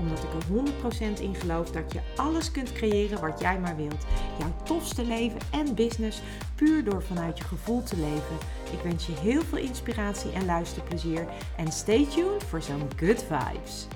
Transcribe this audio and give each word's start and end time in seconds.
Omdat 0.00 0.18
ik 0.18 0.32
er 0.32 1.18
100% 1.18 1.20
in 1.20 1.34
geloof 1.34 1.70
dat 1.70 1.92
je 1.92 2.00
alles 2.16 2.50
kunt 2.50 2.72
creëren 2.72 3.20
wat 3.20 3.40
jij 3.40 3.58
maar 3.58 3.76
wilt. 3.76 4.06
Jouw 4.38 4.52
tofste 4.64 5.04
leven 5.04 5.40
en 5.52 5.74
business 5.74 6.22
puur 6.54 6.84
door 6.84 7.02
vanuit 7.02 7.38
je 7.38 7.44
gevoel 7.44 7.82
te 7.82 7.96
leven. 7.96 8.36
Ik 8.72 8.80
wens 8.82 9.06
je 9.06 9.12
heel 9.12 9.42
veel 9.42 9.58
inspiratie 9.58 10.32
en 10.32 10.44
luisterplezier. 10.44 11.26
En 11.56 11.72
stay 11.72 12.06
tuned 12.06 12.44
voor 12.44 12.62
zo'n 12.62 12.88
good 12.96 13.24
vibes. 13.24 13.88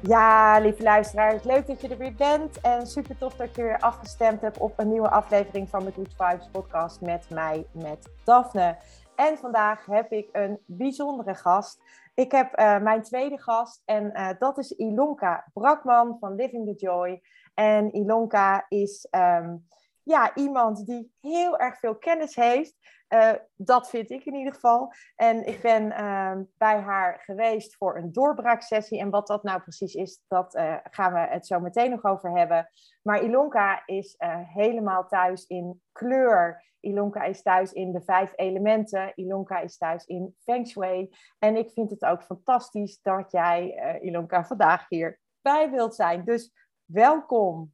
Ja, 0.00 0.58
lieve 0.58 0.82
luisteraars, 0.82 1.42
leuk 1.42 1.66
dat 1.66 1.80
je 1.80 1.88
er 1.88 1.98
weer 1.98 2.14
bent. 2.14 2.60
En 2.60 2.86
super 2.86 3.18
tof 3.18 3.34
dat 3.34 3.56
je 3.56 3.62
weer 3.62 3.78
afgestemd 3.78 4.40
hebt 4.40 4.58
op 4.58 4.78
een 4.78 4.88
nieuwe 4.88 5.10
aflevering 5.10 5.68
van 5.68 5.84
de 5.84 5.92
Good 5.92 6.14
Vibes 6.16 6.48
podcast 6.52 7.00
met 7.00 7.26
mij, 7.30 7.66
met 7.72 8.08
Daphne. 8.24 8.76
En 9.16 9.38
vandaag 9.38 9.86
heb 9.86 10.12
ik 10.12 10.28
een 10.32 10.58
bijzondere 10.66 11.34
gast. 11.34 11.80
Ik 12.14 12.32
heb 12.32 12.60
uh, 12.60 12.80
mijn 12.80 13.02
tweede 13.02 13.42
gast 13.42 13.82
en 13.84 14.12
uh, 14.14 14.28
dat 14.38 14.58
is 14.58 14.70
Ilonka 14.70 15.50
Brakman 15.52 16.16
van 16.20 16.34
Living 16.34 16.66
the 16.66 16.84
Joy. 16.86 17.22
En 17.54 17.94
Ilonka 17.94 18.66
is 18.68 19.08
um, 19.10 19.66
ja, 20.04 20.34
iemand 20.34 20.86
die 20.86 21.12
heel 21.20 21.58
erg 21.58 21.78
veel 21.78 21.96
kennis 21.96 22.34
heeft. 22.34 22.76
Uh, 23.08 23.32
dat 23.54 23.90
vind 23.90 24.10
ik 24.10 24.24
in 24.24 24.34
ieder 24.34 24.54
geval. 24.54 24.92
En 25.16 25.46
ik 25.46 25.60
ben 25.60 25.84
uh, 25.84 26.32
bij 26.56 26.80
haar 26.80 27.20
geweest 27.20 27.76
voor 27.76 27.96
een 27.96 28.12
doorbraaksessie. 28.12 28.98
En 29.00 29.10
wat 29.10 29.26
dat 29.26 29.42
nou 29.42 29.60
precies 29.60 29.94
is, 29.94 30.22
dat 30.28 30.54
uh, 30.54 30.76
gaan 30.82 31.12
we 31.12 31.18
het 31.18 31.46
zo 31.46 31.60
meteen 31.60 31.90
nog 31.90 32.04
over 32.04 32.38
hebben. 32.38 32.70
Maar 33.02 33.22
Ilonka 33.22 33.82
is 33.86 34.14
helemaal 34.52 35.06
thuis 35.06 35.46
in 35.46 35.82
kleur. 35.92 36.64
Ilonka 36.80 37.22
is 37.22 37.42
thuis 37.42 37.72
in 37.72 37.92
de 37.92 38.02
vijf 38.02 38.32
elementen. 38.36 39.12
Ilonka 39.14 39.58
is 39.58 39.76
thuis 39.76 40.04
in 40.04 40.36
Feng 40.38 40.68
Shui. 40.68 41.10
En 41.38 41.56
ik 41.56 41.70
vind 41.70 41.90
het 41.90 42.04
ook 42.04 42.22
fantastisch 42.22 43.00
dat 43.02 43.30
jij, 43.32 43.98
Ilonka, 44.00 44.44
vandaag 44.44 44.88
hier 44.88 45.20
bij 45.40 45.70
wilt 45.70 45.94
zijn. 45.94 46.24
Dus 46.24 46.52
welkom. 46.84 47.73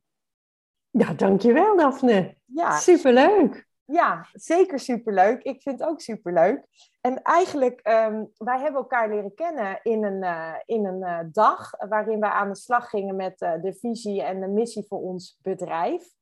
Ja, 0.91 1.13
dankjewel 1.13 1.77
Daphne. 1.77 2.37
Ja. 2.45 2.77
Superleuk. 2.77 3.69
Ja, 3.85 4.27
zeker 4.33 4.79
superleuk. 4.79 5.43
Ik 5.43 5.63
vind 5.63 5.81
het 5.81 5.89
ook 5.89 6.01
superleuk. 6.01 6.67
En 7.01 7.23
eigenlijk, 7.23 7.89
um, 7.89 8.31
wij 8.37 8.61
hebben 8.61 8.81
elkaar 8.81 9.09
leren 9.09 9.35
kennen 9.35 9.81
in 9.83 10.05
een, 10.05 10.23
uh, 10.23 10.55
in 10.65 10.87
een 10.87 11.03
uh, 11.03 11.19
dag 11.33 11.71
waarin 11.89 12.21
wij 12.21 12.31
aan 12.31 12.49
de 12.49 12.57
slag 12.57 12.91
gingen 12.91 13.17
met 13.17 13.41
uh, 13.41 13.53
de 13.63 13.75
visie 13.75 14.23
en 14.23 14.41
de 14.41 14.49
missie 14.49 14.85
voor 14.89 15.01
ons 15.01 15.39
bedrijf. 15.43 16.13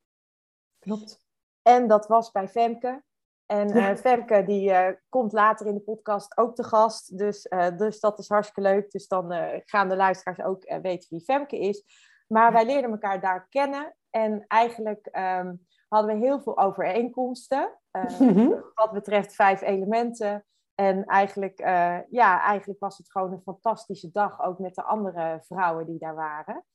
Klopt. 0.79 1.25
En 1.61 1.87
dat 1.87 2.07
was 2.07 2.31
bij 2.31 2.47
Femke. 2.47 3.03
En 3.45 3.67
ja. 3.67 3.97
Femke 3.97 4.43
die 4.43 4.73
komt 5.09 5.31
later 5.31 5.67
in 5.67 5.73
de 5.73 5.81
podcast 5.81 6.37
ook 6.37 6.55
te 6.55 6.63
gast. 6.63 7.17
Dus, 7.17 7.51
dus 7.77 7.99
dat 7.99 8.19
is 8.19 8.29
hartstikke 8.29 8.69
leuk. 8.69 8.91
Dus 8.91 9.07
dan 9.07 9.33
gaan 9.65 9.89
de 9.89 9.95
luisteraars 9.95 10.41
ook 10.41 10.79
weten 10.81 11.07
wie 11.09 11.23
Femke 11.23 11.59
is. 11.59 11.83
Maar 12.27 12.51
wij 12.51 12.65
leerden 12.65 12.91
elkaar 12.91 13.21
daar 13.21 13.47
kennen. 13.49 13.95
En 14.09 14.45
eigenlijk 14.47 15.09
um, 15.17 15.67
hadden 15.87 16.19
we 16.19 16.25
heel 16.25 16.41
veel 16.41 16.57
overeenkomsten. 16.57 17.79
Uh, 17.91 18.19
mm-hmm. 18.19 18.63
Wat 18.73 18.91
betreft 18.91 19.35
vijf 19.35 19.61
elementen. 19.61 20.45
En 20.75 21.05
eigenlijk, 21.05 21.59
uh, 21.59 21.97
ja, 22.09 22.41
eigenlijk 22.41 22.79
was 22.79 22.97
het 22.97 23.11
gewoon 23.11 23.31
een 23.31 23.41
fantastische 23.41 24.11
dag. 24.11 24.41
Ook 24.41 24.59
met 24.59 24.75
de 24.75 24.83
andere 24.83 25.39
vrouwen 25.43 25.85
die 25.85 25.99
daar 25.99 26.15
waren. 26.15 26.65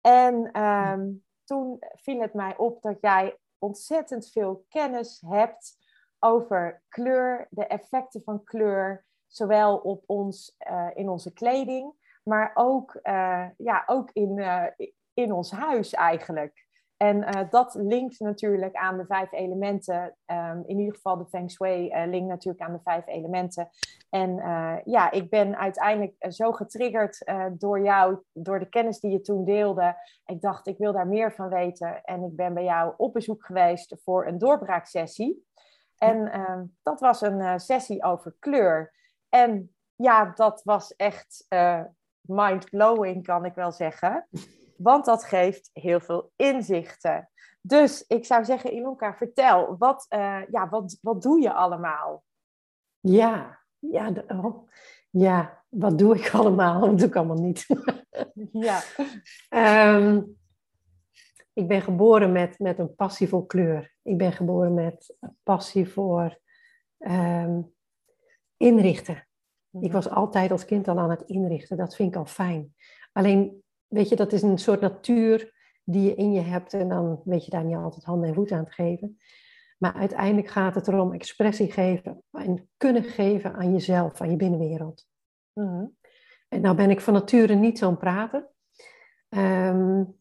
En 0.00 0.62
um, 0.62 1.24
toen 1.44 1.76
viel 1.78 2.20
het 2.20 2.34
mij 2.34 2.56
op 2.56 2.82
dat 2.82 3.00
jij 3.00 3.38
ontzettend 3.58 4.30
veel 4.30 4.64
kennis 4.68 5.22
hebt 5.26 5.76
over 6.18 6.82
kleur, 6.88 7.46
de 7.50 7.66
effecten 7.66 8.22
van 8.22 8.44
kleur, 8.44 9.04
zowel 9.26 9.76
op 9.76 10.02
ons, 10.06 10.56
uh, 10.70 10.90
in 10.94 11.08
onze 11.08 11.32
kleding, 11.32 11.94
maar 12.22 12.50
ook, 12.54 13.00
ja, 13.56 13.82
ook 13.86 14.10
in, 14.12 14.44
in 15.14 15.32
ons 15.32 15.50
huis 15.50 15.94
eigenlijk. 15.94 16.61
En 17.02 17.16
uh, 17.16 17.50
dat 17.50 17.74
linkt 17.74 18.20
natuurlijk 18.20 18.74
aan 18.74 18.96
de 18.96 19.06
vijf 19.06 19.32
elementen. 19.32 20.16
Um, 20.26 20.62
in 20.66 20.78
ieder 20.78 20.94
geval 20.94 21.16
de 21.16 21.26
Feng 21.26 21.50
Shui 21.50 21.86
uh, 21.86 22.02
linkt 22.06 22.28
natuurlijk 22.28 22.64
aan 22.64 22.72
de 22.72 22.80
vijf 22.82 23.06
elementen. 23.06 23.68
En 24.10 24.30
uh, 24.30 24.76
ja, 24.84 25.10
ik 25.10 25.30
ben 25.30 25.58
uiteindelijk 25.58 26.32
zo 26.32 26.52
getriggerd 26.52 27.32
door 27.52 27.80
jou, 27.80 28.18
door 28.32 28.58
de 28.58 28.68
kennis 28.68 29.00
die 29.00 29.10
je 29.10 29.20
toen 29.20 29.44
deelde. 29.44 29.96
Ik 30.26 30.40
dacht, 30.40 30.66
ik 30.66 30.78
wil 30.78 30.92
daar 30.92 31.06
meer 31.06 31.32
van 31.32 31.48
weten. 31.48 32.04
En 32.04 32.22
ik 32.22 32.36
ben 32.36 32.54
bij 32.54 32.64
jou 32.64 32.94
op 32.96 33.12
bezoek 33.12 33.44
geweest 33.44 33.96
voor 34.04 34.26
een 34.26 34.38
doorbraaksessie. 34.38 35.46
En 35.98 36.32
ehm, 36.32 36.64
dat 36.82 37.00
was 37.00 37.20
een 37.20 37.60
sessie 37.60 38.02
over 38.02 38.34
kleur. 38.38 38.92
En 39.28 39.74
ja, 39.96 40.32
dat 40.34 40.62
was 40.64 40.96
echt 40.96 41.46
mind-blowing, 42.20 43.24
kan 43.24 43.44
ik 43.44 43.54
wel 43.54 43.72
zeggen. 43.72 44.26
Want 44.82 45.04
dat 45.04 45.24
geeft 45.24 45.70
heel 45.72 46.00
veel 46.00 46.32
inzichten. 46.36 47.30
Dus 47.60 48.04
ik 48.06 48.24
zou 48.24 48.44
zeggen, 48.44 48.72
Ilonka, 48.72 49.14
vertel, 49.14 49.76
wat, 49.78 50.06
uh, 50.10 50.40
ja, 50.50 50.68
wat, 50.68 50.98
wat 51.00 51.22
doe 51.22 51.40
je 51.40 51.52
allemaal? 51.52 52.24
Ja, 53.00 53.60
ja, 53.78 54.10
de, 54.10 54.24
oh, 54.28 54.68
ja, 55.10 55.64
wat 55.68 55.98
doe 55.98 56.16
ik 56.16 56.30
allemaal? 56.34 56.80
Dat 56.80 56.98
doe 56.98 57.08
ik 57.08 57.16
allemaal 57.16 57.40
niet. 57.40 57.66
ja. 58.68 58.82
Um, 59.96 60.36
ik 61.52 61.68
ben 61.68 61.82
geboren 61.82 62.32
met, 62.32 62.58
met 62.58 62.78
een 62.78 62.94
passie 62.94 63.28
voor 63.28 63.46
kleur. 63.46 63.94
Ik 64.02 64.18
ben 64.18 64.32
geboren 64.32 64.74
met 64.74 65.16
een 65.20 65.36
passie 65.42 65.88
voor 65.88 66.38
um, 66.98 67.74
inrichten. 68.56 69.26
Ik 69.70 69.80
mhm. 69.80 69.92
was 69.92 70.08
altijd 70.08 70.50
als 70.50 70.64
kind 70.64 70.88
al 70.88 70.98
aan 70.98 71.10
het 71.10 71.22
inrichten. 71.22 71.76
Dat 71.76 71.96
vind 71.96 72.08
ik 72.08 72.18
al 72.18 72.26
fijn. 72.26 72.74
Alleen 73.12 73.61
weet 73.92 74.08
je, 74.08 74.16
dat 74.16 74.32
is 74.32 74.42
een 74.42 74.58
soort 74.58 74.80
natuur 74.80 75.52
die 75.84 76.02
je 76.02 76.14
in 76.14 76.32
je 76.32 76.40
hebt 76.40 76.74
en 76.74 76.88
dan 76.88 77.20
weet 77.24 77.44
je 77.44 77.50
daar 77.50 77.64
niet 77.64 77.76
altijd 77.76 78.04
handen 78.04 78.28
en 78.28 78.34
voeten 78.34 78.56
aan 78.56 78.64
te 78.64 78.72
geven. 78.72 79.18
Maar 79.78 79.94
uiteindelijk 79.94 80.48
gaat 80.48 80.74
het 80.74 80.88
erom 80.88 81.12
expressie 81.12 81.72
geven 81.72 82.22
en 82.30 82.68
kunnen 82.76 83.04
geven 83.04 83.54
aan 83.54 83.72
jezelf, 83.72 84.20
aan 84.20 84.30
je 84.30 84.36
binnenwereld. 84.36 85.06
Mm 85.52 85.96
En 86.48 86.60
nou 86.60 86.76
ben 86.76 86.90
ik 86.90 87.00
van 87.00 87.14
nature 87.14 87.54
niet 87.54 87.78
zo'n 87.78 87.96
praten. 87.96 88.48
Um, 89.28 90.20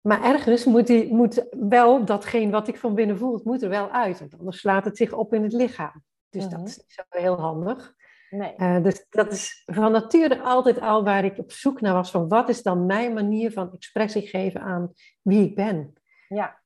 maar 0.00 0.22
ergens 0.24 0.64
moet, 0.64 0.86
die, 0.86 1.14
moet 1.14 1.46
wel 1.50 2.04
datgene 2.04 2.50
wat 2.50 2.68
ik 2.68 2.76
van 2.76 2.94
binnen 2.94 3.18
voel, 3.18 3.34
het 3.34 3.44
moet 3.44 3.62
er 3.62 3.68
wel 3.68 3.90
uit. 3.90 4.18
Want 4.18 4.38
anders 4.38 4.58
slaat 4.58 4.84
het 4.84 4.96
zich 4.96 5.12
op 5.12 5.34
in 5.34 5.42
het 5.42 5.52
lichaam. 5.52 6.02
Dus 6.28 6.42
dat 6.42 6.58
mhm. 6.58 6.66
is 6.66 6.76
niet 6.76 6.92
zo 6.92 7.02
heel 7.08 7.40
handig. 7.40 7.94
Nee. 8.32 8.54
Uh, 8.56 8.82
dus 8.82 9.06
dat 9.10 9.32
is 9.32 9.62
van 9.64 9.92
nature 9.92 10.40
altijd 10.40 10.80
al 10.80 11.04
waar 11.04 11.24
ik 11.24 11.38
op 11.38 11.52
zoek 11.52 11.80
naar 11.80 11.94
was 11.94 12.10
van 12.10 12.28
wat 12.28 12.48
is 12.48 12.62
dan 12.62 12.86
mijn 12.86 13.12
manier 13.12 13.52
van 13.52 13.72
expressie 13.72 14.26
geven 14.26 14.60
aan 14.60 14.92
wie 15.22 15.48
ik 15.48 15.54
ben. 15.54 15.92
Ja. 16.28 16.62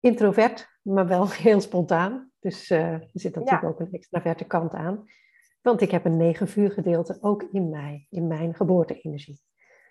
Introvert, 0.00 0.78
maar 0.82 1.06
wel 1.06 1.30
heel 1.46 1.60
spontaan. 1.60 2.30
Dus 2.38 2.70
uh, 2.70 2.92
er 2.92 3.10
zit 3.12 3.34
natuurlijk 3.34 3.62
ja. 3.62 3.68
ook 3.68 3.80
een 3.80 3.92
extraverte 3.92 4.44
kant 4.44 4.72
aan. 4.72 5.04
Want 5.62 5.80
ik 5.80 5.90
heb 5.90 6.04
een 6.04 6.16
negen 6.16 6.48
vuur 6.48 6.70
gedeelte 6.70 7.18
ook 7.20 7.42
in 7.42 7.70
mij, 7.70 8.06
in 8.10 8.26
mijn 8.26 8.54
geboorte-energie. 8.54 9.40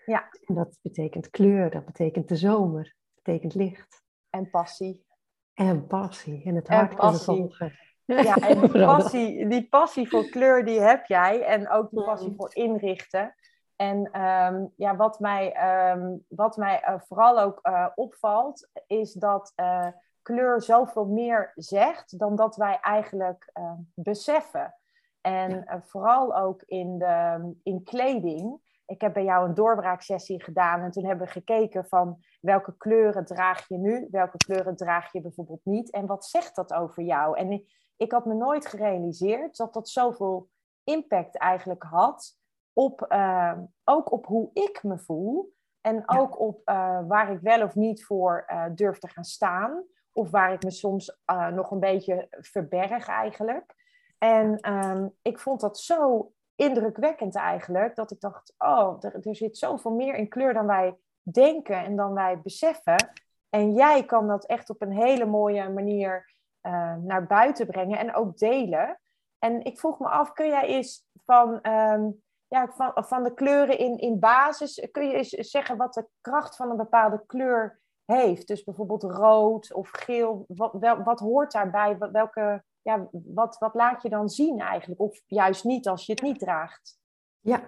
Ja. 0.06 0.28
En 0.44 0.54
dat 0.54 0.78
betekent 0.82 1.30
kleur, 1.30 1.70
dat 1.70 1.84
betekent 1.84 2.28
de 2.28 2.36
zomer, 2.36 2.82
dat 3.14 3.22
betekent 3.22 3.54
licht. 3.54 4.04
En 4.30 4.50
passie. 4.50 5.06
En 5.54 5.86
passie. 5.86 6.44
En 6.44 6.54
het 6.54 6.68
hart 6.68 6.94
kunnen 6.94 7.20
volgen. 7.20 7.85
Ja, 8.06 8.34
en 8.48 8.60
die 8.60 8.84
passie, 8.84 9.48
die 9.48 9.68
passie 9.68 10.08
voor 10.08 10.28
kleur, 10.28 10.64
die 10.64 10.80
heb 10.80 11.06
jij. 11.06 11.42
En 11.42 11.70
ook 11.70 11.90
die 11.90 12.04
passie 12.04 12.34
voor 12.36 12.50
inrichten. 12.54 13.34
En 13.76 14.20
um, 14.22 14.72
ja, 14.76 14.96
wat 14.96 15.20
mij, 15.20 15.56
um, 15.92 16.24
wat 16.28 16.56
mij 16.56 16.82
uh, 16.88 16.94
vooral 16.98 17.40
ook 17.40 17.58
uh, 17.62 17.86
opvalt, 17.94 18.68
is 18.86 19.12
dat 19.12 19.52
uh, 19.56 19.86
kleur 20.22 20.62
zoveel 20.62 21.06
meer 21.06 21.52
zegt 21.54 22.18
dan 22.18 22.36
dat 22.36 22.56
wij 22.56 22.78
eigenlijk 22.80 23.52
beseffen. 23.94 24.74
En 25.20 25.82
vooral 25.84 26.36
ook 26.36 26.62
in, 26.62 26.98
de, 26.98 27.52
in 27.62 27.82
kleding. 27.82 28.60
Ik 28.86 29.00
heb 29.00 29.12
bij 29.12 29.24
jou 29.24 29.48
een 29.48 29.54
doorbraaksessie 29.54 30.42
gedaan 30.42 30.80
en 30.80 30.90
toen 30.90 31.04
hebben 31.04 31.26
we 31.26 31.32
gekeken 31.32 31.86
van 31.86 32.24
welke 32.40 32.76
kleuren 32.76 33.24
draag 33.24 33.68
je 33.68 33.78
nu, 33.78 34.08
welke 34.10 34.36
kleuren 34.36 34.76
draag 34.76 35.12
je 35.12 35.20
bijvoorbeeld 35.20 35.64
niet 35.64 35.90
en 35.90 36.06
wat 36.06 36.24
zegt 36.24 36.56
dat 36.56 36.72
over 36.72 37.02
jou? 37.02 37.38
En 37.38 37.66
ik 37.96 38.12
had 38.12 38.24
me 38.24 38.34
nooit 38.34 38.66
gerealiseerd 38.66 39.56
dat 39.56 39.74
dat 39.74 39.88
zoveel 39.88 40.48
impact 40.84 41.36
eigenlijk 41.36 41.82
had 41.82 42.38
op, 42.72 43.06
uh, 43.08 43.58
ook 43.84 44.12
op 44.12 44.26
hoe 44.26 44.50
ik 44.52 44.82
me 44.82 44.98
voel. 44.98 45.54
En 45.80 46.02
ook 46.06 46.40
op 46.40 46.68
uh, 46.68 47.00
waar 47.08 47.32
ik 47.32 47.40
wel 47.40 47.62
of 47.62 47.74
niet 47.74 48.04
voor 48.04 48.44
uh, 48.48 48.64
durf 48.74 48.98
te 48.98 49.08
gaan 49.08 49.24
staan. 49.24 49.84
of 50.12 50.30
waar 50.30 50.52
ik 50.52 50.62
me 50.62 50.70
soms 50.70 51.20
eh, 51.24 51.48
nog 51.48 51.70
een 51.70 51.80
beetje 51.80 52.26
verberg 52.30 53.08
eigenlijk. 53.08 53.74
En 54.18 54.60
ehm, 54.60 55.08
ik 55.22 55.38
vond 55.38 55.60
dat 55.60 55.78
zo 55.78 56.32
indrukwekkend 56.54 57.34
eigenlijk, 57.34 57.94
dat 57.94 58.10
ik 58.10 58.20
dacht, 58.20 58.54
oh, 58.58 58.96
er, 59.00 59.26
er 59.26 59.36
zit 59.36 59.58
zoveel 59.58 59.90
meer 59.90 60.14
in 60.14 60.28
kleur 60.28 60.54
dan 60.54 60.66
wij 60.66 60.96
denken 61.22 61.84
en 61.84 61.96
dan 61.96 62.12
wij 62.12 62.40
beseffen. 62.40 63.12
En 63.48 63.74
jij 63.74 64.04
kan 64.04 64.28
dat 64.28 64.46
echt 64.46 64.70
op 64.70 64.82
een 64.82 64.92
hele 64.92 65.26
mooie 65.26 65.68
manier 65.68 66.35
uh, 66.66 66.94
naar 66.96 67.26
buiten 67.26 67.66
brengen 67.66 67.98
en 67.98 68.14
ook 68.14 68.38
delen. 68.38 69.00
En 69.38 69.64
ik 69.64 69.78
vroeg 69.78 69.98
me 69.98 70.08
af, 70.08 70.32
kun 70.32 70.46
jij 70.46 70.66
eens 70.66 71.06
van, 71.24 71.60
ehm, 71.60 72.10
ja, 72.48 72.68
van, 72.68 72.92
van 72.94 73.22
de 73.22 73.34
kleuren 73.34 73.78
in, 73.78 73.98
in 73.98 74.18
basis, 74.18 74.88
kun 74.92 75.06
je 75.06 75.14
eens 75.14 75.28
zeggen 75.28 75.76
wat 75.76 75.94
de 75.94 76.06
kracht 76.20 76.56
van 76.56 76.70
een 76.70 76.76
bepaalde 76.76 77.22
kleur 77.26 77.80
heeft? 78.04 78.48
Dus 78.48 78.64
bijvoorbeeld 78.64 79.02
rood 79.02 79.72
of 79.72 79.90
geel, 79.92 80.44
wat, 80.48 80.72
wel, 80.72 81.02
wat 81.02 81.20
hoort 81.20 81.52
daarbij? 81.52 81.98
Welke, 81.98 82.64
ja, 82.82 83.08
wat, 83.10 83.58
wat 83.58 83.74
laat 83.74 84.02
je 84.02 84.08
dan 84.08 84.28
zien 84.28 84.60
eigenlijk? 84.60 85.00
Of 85.00 85.20
juist 85.26 85.64
niet 85.64 85.88
als 85.88 86.06
je 86.06 86.12
het 86.12 86.22
niet 86.22 86.38
draagt? 86.38 86.98
Ja, 87.40 87.66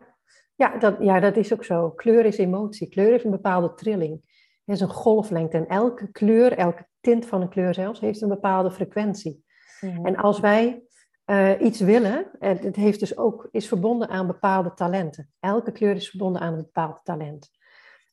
ja, 0.54 0.78
dat, 0.78 0.96
ja, 1.00 1.20
dat 1.20 1.36
is 1.36 1.52
ook 1.52 1.64
zo. 1.64 1.90
Kleur 1.90 2.24
is 2.24 2.38
emotie. 2.38 2.88
Kleur 2.88 3.10
heeft 3.10 3.24
een 3.24 3.30
bepaalde 3.30 3.74
trilling. 3.74 4.27
Het 4.68 4.76
is 4.76 4.82
een 4.82 4.94
golflengte. 4.94 5.56
En 5.56 5.66
elke 5.66 6.10
kleur, 6.10 6.52
elke 6.52 6.86
tint 7.00 7.26
van 7.26 7.40
een 7.40 7.48
kleur 7.48 7.74
zelfs, 7.74 8.00
heeft 8.00 8.22
een 8.22 8.28
bepaalde 8.28 8.70
frequentie. 8.70 9.44
Mhm. 9.80 10.06
En 10.06 10.16
als 10.16 10.40
wij 10.40 10.82
uh, 11.26 11.60
iets 11.60 11.80
willen, 11.80 12.30
en 12.38 12.58
het 12.58 12.76
heeft 12.76 13.00
dus 13.00 13.16
ook, 13.16 13.48
is 13.50 13.68
verbonden 13.68 14.08
aan 14.08 14.26
bepaalde 14.26 14.74
talenten. 14.74 15.30
Elke 15.40 15.72
kleur 15.72 15.94
is 15.94 16.08
verbonden 16.08 16.42
aan 16.42 16.52
een 16.52 16.62
bepaald 16.62 17.00
talent. 17.04 17.50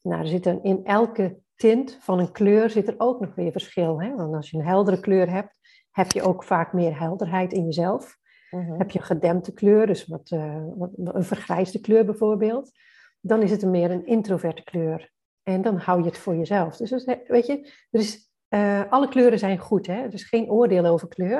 Nou, 0.01 0.21
er 0.21 0.27
zit 0.27 0.45
een, 0.45 0.63
in 0.63 0.85
elke 0.85 1.37
tint 1.55 1.97
van 2.01 2.19
een 2.19 2.31
kleur 2.31 2.69
zit 2.69 2.87
er 2.87 2.95
ook 2.97 3.19
nog 3.19 3.35
weer 3.35 3.51
verschil. 3.51 4.01
Hè? 4.01 4.15
Want 4.15 4.35
als 4.35 4.49
je 4.49 4.57
een 4.57 4.65
heldere 4.65 4.99
kleur 4.99 5.29
hebt, 5.29 5.59
heb 5.91 6.11
je 6.11 6.21
ook 6.21 6.43
vaak 6.43 6.73
meer 6.73 6.99
helderheid 6.99 7.53
in 7.53 7.65
jezelf. 7.65 8.17
Mhm. 8.49 8.77
Heb 8.77 8.91
je 8.91 8.99
een 8.99 9.05
gedempte 9.05 9.53
kleur, 9.53 9.87
dus 9.87 10.07
wat, 10.07 10.31
uh, 10.31 10.63
wat, 10.75 10.89
een 10.95 11.23
vergrijsde 11.23 11.79
kleur 11.79 12.05
bijvoorbeeld, 12.05 12.71
dan 13.21 13.41
is 13.41 13.51
het 13.51 13.65
meer 13.65 13.91
een 13.91 14.05
introverte 14.05 14.63
kleur. 14.63 15.13
En 15.45 15.61
dan 15.61 15.77
hou 15.77 15.99
je 15.99 16.05
het 16.05 16.17
voor 16.17 16.35
jezelf. 16.35 16.77
Dus 16.77 17.05
weet 17.27 17.45
je, 17.45 17.71
er 17.91 17.99
is, 17.99 18.31
uh, 18.49 18.91
alle 18.91 19.07
kleuren 19.07 19.39
zijn 19.39 19.57
goed. 19.57 19.87
Hè? 19.87 19.93
Er 19.93 20.13
is 20.13 20.23
geen 20.23 20.49
oordeel 20.49 20.85
over 20.85 21.07
kleur. 21.07 21.35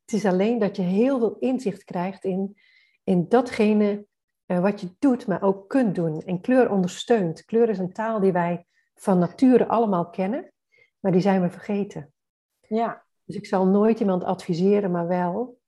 Het 0.00 0.12
is 0.12 0.24
alleen 0.24 0.58
dat 0.58 0.76
je 0.76 0.82
heel 0.82 1.18
veel 1.18 1.36
inzicht 1.38 1.84
krijgt 1.84 2.24
in, 2.24 2.56
in 3.04 3.28
datgene 3.28 4.06
uh, 4.46 4.60
wat 4.60 4.80
je 4.80 4.94
doet, 4.98 5.26
maar 5.26 5.42
ook 5.42 5.68
kunt 5.68 5.94
doen. 5.94 6.22
En 6.22 6.40
kleur 6.40 6.70
ondersteunt. 6.70 7.44
Kleur 7.44 7.68
is 7.68 7.78
een 7.78 7.92
taal 7.92 8.20
die 8.20 8.32
wij 8.32 8.66
van 8.94 9.18
nature 9.18 9.68
allemaal 9.68 10.10
kennen, 10.10 10.52
maar 11.00 11.12
die 11.12 11.20
zijn 11.20 11.42
we 11.42 11.50
vergeten. 11.50 12.12
Ja. 12.60 13.04
Dus 13.24 13.36
ik 13.36 13.46
zal 13.46 13.66
nooit 13.66 14.00
iemand 14.00 14.24
adviseren, 14.24 14.90
maar 14.90 15.06
wel 15.06 15.60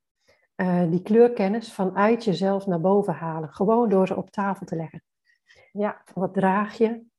uh, 0.57 0.91
die 0.91 1.03
kleurkennis 1.03 1.73
vanuit 1.73 2.25
jezelf 2.25 2.67
naar 2.67 2.81
boven 2.81 3.15
halen. 3.15 3.53
Gewoon 3.53 3.89
door 3.89 4.07
ze 4.07 4.17
op 4.17 4.31
tafel 4.31 4.67
te 4.67 4.77
leggen. 4.77 5.03
Ja. 5.73 6.03
Wat 6.15 6.35
draag 6.35 6.79
je? 6.79 7.13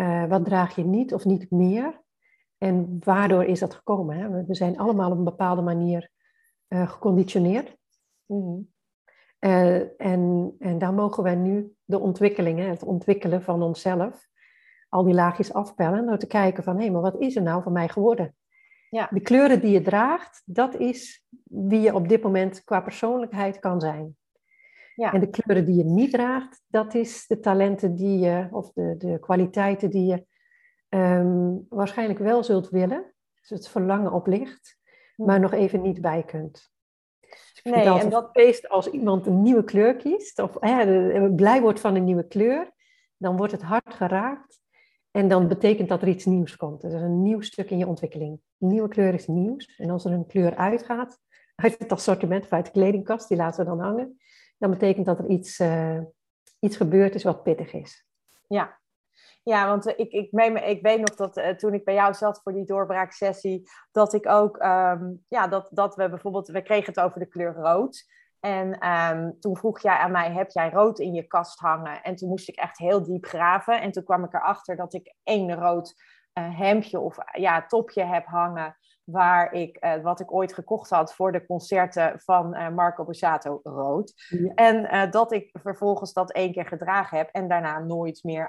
Uh, 0.00 0.26
wat 0.26 0.44
draag 0.44 0.74
je 0.74 0.84
niet 0.84 1.14
of 1.14 1.24
niet 1.24 1.50
meer? 1.50 2.02
En 2.58 2.96
waardoor 3.04 3.44
is 3.44 3.60
dat 3.60 3.74
gekomen? 3.74 4.16
Hè? 4.16 4.44
We 4.44 4.54
zijn 4.54 4.78
allemaal 4.78 5.10
op 5.10 5.18
een 5.18 5.24
bepaalde 5.24 5.62
manier 5.62 6.10
uh, 6.68 6.90
geconditioneerd. 6.90 7.76
Mm 8.26 8.68
en, 9.40 10.54
en 10.58 10.78
daar 10.78 10.92
mogen 10.92 11.22
wij 11.22 11.34
nu 11.34 11.74
de 11.84 11.98
ontwikkelingen, 11.98 12.68
het 12.68 12.82
ontwikkelen 12.82 13.42
van 13.42 13.62
onszelf, 13.62 14.28
al 14.88 15.04
die 15.04 15.14
laagjes 15.14 15.52
afpellen, 15.52 16.06
door 16.06 16.18
te 16.18 16.26
kijken 16.26 16.62
van 16.62 16.76
hé, 16.76 16.82
hey, 16.82 16.90
maar 16.90 17.02
wat 17.02 17.20
is 17.20 17.36
er 17.36 17.42
nou 17.42 17.62
van 17.62 17.72
mij 17.72 17.88
geworden? 17.88 18.34
Ja. 18.88 19.08
De 19.10 19.20
kleuren 19.20 19.60
die 19.60 19.70
je 19.70 19.82
draagt, 19.82 20.42
dat 20.44 20.74
is 20.76 21.26
wie 21.44 21.80
je 21.80 21.94
op 21.94 22.08
dit 22.08 22.22
moment 22.22 22.64
qua 22.64 22.80
persoonlijkheid 22.80 23.58
kan 23.58 23.80
zijn. 23.80 24.16
Ja. 25.00 25.12
En 25.12 25.20
de 25.20 25.30
kleuren 25.30 25.64
die 25.64 25.76
je 25.76 25.84
niet 25.84 26.10
draagt, 26.10 26.62
dat 26.66 26.94
is 26.94 27.26
de 27.26 27.40
talenten 27.40 27.94
die 27.94 28.18
je, 28.18 28.48
of 28.50 28.72
de, 28.72 28.94
de 28.96 29.18
kwaliteiten 29.18 29.90
die 29.90 30.06
je 30.06 30.26
um, 30.88 31.66
waarschijnlijk 31.68 32.18
wel 32.18 32.44
zult 32.44 32.68
willen. 32.68 33.14
Dus 33.40 33.50
het 33.50 33.68
verlangen 33.68 34.12
op 34.12 34.26
licht, 34.26 34.78
hm. 35.14 35.24
maar 35.24 35.40
nog 35.40 35.52
even 35.52 35.82
niet 35.82 36.00
bij 36.00 36.22
kunt. 36.22 36.70
Dus 37.62 37.62
nee, 37.62 37.84
en 37.84 38.10
dat 38.10 38.28
feest 38.32 38.68
als 38.68 38.90
iemand 38.90 39.26
een 39.26 39.42
nieuwe 39.42 39.64
kleur 39.64 39.96
kiest, 39.96 40.38
of 40.38 40.58
blij 41.34 41.60
wordt 41.60 41.80
van 41.80 41.94
een 41.94 42.04
nieuwe 42.04 42.26
kleur, 42.26 42.72
dan 43.16 43.36
wordt 43.36 43.52
het 43.52 43.62
hard 43.62 43.94
geraakt. 43.94 44.60
En 45.10 45.28
dan 45.28 45.48
betekent 45.48 45.88
dat 45.88 46.02
er 46.02 46.08
iets 46.08 46.24
nieuws 46.24 46.56
komt. 46.56 46.82
Er 46.82 46.94
is 46.94 47.00
een 47.00 47.22
nieuw 47.22 47.40
stuk 47.40 47.70
in 47.70 47.78
je 47.78 47.86
ontwikkeling. 47.86 48.40
Een 48.58 48.68
nieuwe 48.68 48.88
kleur 48.88 49.14
is 49.14 49.26
nieuws. 49.26 49.76
En 49.76 49.90
als 49.90 50.04
er 50.04 50.12
een 50.12 50.26
kleur 50.26 50.56
uitgaat 50.56 51.18
uit 51.54 51.78
het 51.78 51.92
assortiment 51.92 52.44
of 52.44 52.52
uit 52.52 52.64
de 52.64 52.70
kledingkast, 52.70 53.28
die 53.28 53.36
laten 53.36 53.64
we 53.64 53.70
dan 53.70 53.80
hangen, 53.80 54.18
dan 54.60 54.70
betekent 54.70 55.06
dat 55.06 55.18
er 55.18 55.26
iets, 55.26 55.58
uh, 55.58 56.00
iets 56.58 56.76
gebeurd 56.76 57.14
is 57.14 57.22
wat 57.22 57.42
pittig 57.42 57.72
is. 57.72 58.06
Ja, 58.48 58.78
ja, 59.42 59.66
want 59.66 59.86
uh, 59.86 59.92
ik, 59.96 60.12
ik, 60.12 60.32
meen, 60.32 60.68
ik 60.68 60.82
weet 60.82 60.98
nog 60.98 61.16
dat 61.16 61.36
uh, 61.36 61.48
toen 61.48 61.74
ik 61.74 61.84
bij 61.84 61.94
jou 61.94 62.14
zat 62.14 62.40
voor 62.42 62.52
die 62.52 62.64
doorbraaksessie, 62.64 63.70
dat 63.92 64.12
ik 64.12 64.28
ook, 64.28 64.62
um, 64.62 65.24
ja, 65.28 65.48
dat, 65.48 65.68
dat 65.70 65.94
we 65.94 66.08
bijvoorbeeld, 66.08 66.48
we 66.48 66.62
kregen 66.62 66.92
het 66.92 67.00
over 67.00 67.18
de 67.18 67.26
kleur 67.26 67.54
rood. 67.54 68.08
En 68.40 68.88
um, 68.88 69.40
toen 69.40 69.56
vroeg 69.56 69.80
jij 69.80 69.96
aan 69.96 70.10
mij, 70.10 70.32
heb 70.32 70.50
jij 70.50 70.70
rood 70.70 70.98
in 70.98 71.14
je 71.14 71.26
kast 71.26 71.58
hangen? 71.58 72.02
En 72.02 72.16
toen 72.16 72.28
moest 72.28 72.48
ik 72.48 72.56
echt 72.56 72.78
heel 72.78 73.02
diep 73.02 73.24
graven. 73.24 73.80
En 73.80 73.90
toen 73.90 74.04
kwam 74.04 74.24
ik 74.24 74.34
erachter 74.34 74.76
dat 74.76 74.94
ik 74.94 75.14
één 75.22 75.54
rood 75.54 75.94
uh, 76.38 76.58
hemdje 76.58 77.00
of 77.00 77.16
ja, 77.32 77.66
topje 77.66 78.04
heb 78.04 78.26
hangen. 78.26 78.76
Waar 79.10 79.52
ik, 79.52 79.84
uh, 79.84 80.02
wat 80.02 80.20
ik 80.20 80.32
ooit 80.32 80.52
gekocht 80.52 80.90
had 80.90 81.14
voor 81.14 81.32
de 81.32 81.46
concerten 81.46 82.20
van 82.20 82.56
uh, 82.56 82.68
Marco 82.68 83.04
Borsato 83.04 83.60
rood. 83.62 84.12
Ja. 84.28 84.54
En 84.54 85.10
dat 85.10 85.32
ik 85.32 85.50
vervolgens 85.52 86.12
dat 86.12 86.32
één 86.32 86.52
keer 86.52 86.66
gedragen 86.66 87.18
heb 87.18 87.28
en 87.32 87.48
daarna 87.48 87.78
nooit 87.78 88.24
meer 88.24 88.48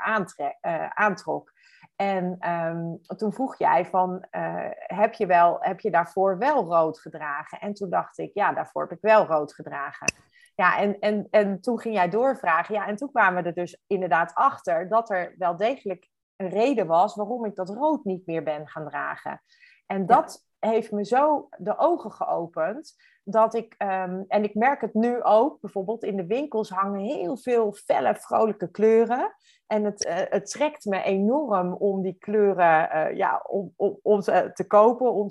aantrok. 0.94 1.52
En 1.96 2.50
um, 2.50 3.00
toen 3.18 3.34
vroeg 3.34 3.58
jij 3.58 3.86
van, 3.86 4.26
heb, 4.72 5.14
je 5.14 5.26
wel, 5.26 5.58
heb 5.60 5.80
je 5.80 5.92
daarvoor 5.92 6.38
wel 6.38 6.64
rood 6.64 7.00
gedragen? 7.00 7.60
En 7.60 7.74
toen 7.74 7.90
dacht 7.90 8.18
ik, 8.18 8.34
ja, 8.34 8.54
daarvoor 8.54 8.82
heb 8.82 8.92
ik 8.92 9.02
wel 9.02 9.26
rood 9.26 9.54
gedragen. 9.54 10.14
Ja, 10.56 10.78
en, 10.78 11.00
en, 11.00 11.28
en 11.30 11.62
toen 11.62 11.80
ging 11.80 11.96
jij 11.96 12.10
doorvragen. 12.10 12.76
Ja, 12.76 12.88
en 12.88 12.96
toen 12.96 13.12
kwamen 13.12 13.44
we 13.44 13.50
er 13.50 13.56
dus 13.56 13.84
inderdaad 13.88 14.34
achter 14.34 14.90
dat 14.90 15.10
er 15.10 15.36
wel 15.38 15.58
degelijk 15.58 16.10
een 16.36 16.50
reden 16.50 16.88
was 16.88 17.16
waarom 17.16 17.46
ik 17.46 17.56
dat 17.56 17.70
rood 17.70 18.04
niet 18.04 18.26
meer 18.26 18.44
ben 18.44 18.68
gaan 18.68 18.88
dragen. 18.88 19.42
En 19.86 20.06
dat 20.06 20.46
heeft 20.70 20.92
me 20.92 21.06
zo 21.06 21.50
de 21.58 21.78
ogen 21.78 22.12
geopend 22.12 22.96
dat 23.24 23.54
ik, 23.54 23.76
um, 23.78 24.26
en 24.28 24.44
ik 24.44 24.56
merk 24.56 24.82
het 24.82 24.94
nu 24.94 25.24
ook, 25.24 25.60
bijvoorbeeld 25.62 26.04
in 26.04 26.16
de 26.16 26.26
winkels 26.26 26.70
hangen 26.70 27.00
heel 27.00 27.38
veel 27.38 27.74
felle, 27.74 28.16
vrolijke 28.16 28.72
kleuren. 28.72 29.36
En 29.68 29.84
het, 29.84 30.06
uh, 30.06 30.14
het 30.16 30.50
trekt 30.50 30.86
me 30.86 31.04
enorm 31.04 31.74
om 31.74 32.02
die 32.02 32.18
kleuren 32.20 32.90
uh, 32.96 33.18
ja, 33.18 33.44
om, 33.48 33.74
om, 33.76 34.00
om, 34.02 34.22
ze 34.22 34.52
te 34.54 34.68
kopen. 34.68 35.14
Om. 35.14 35.30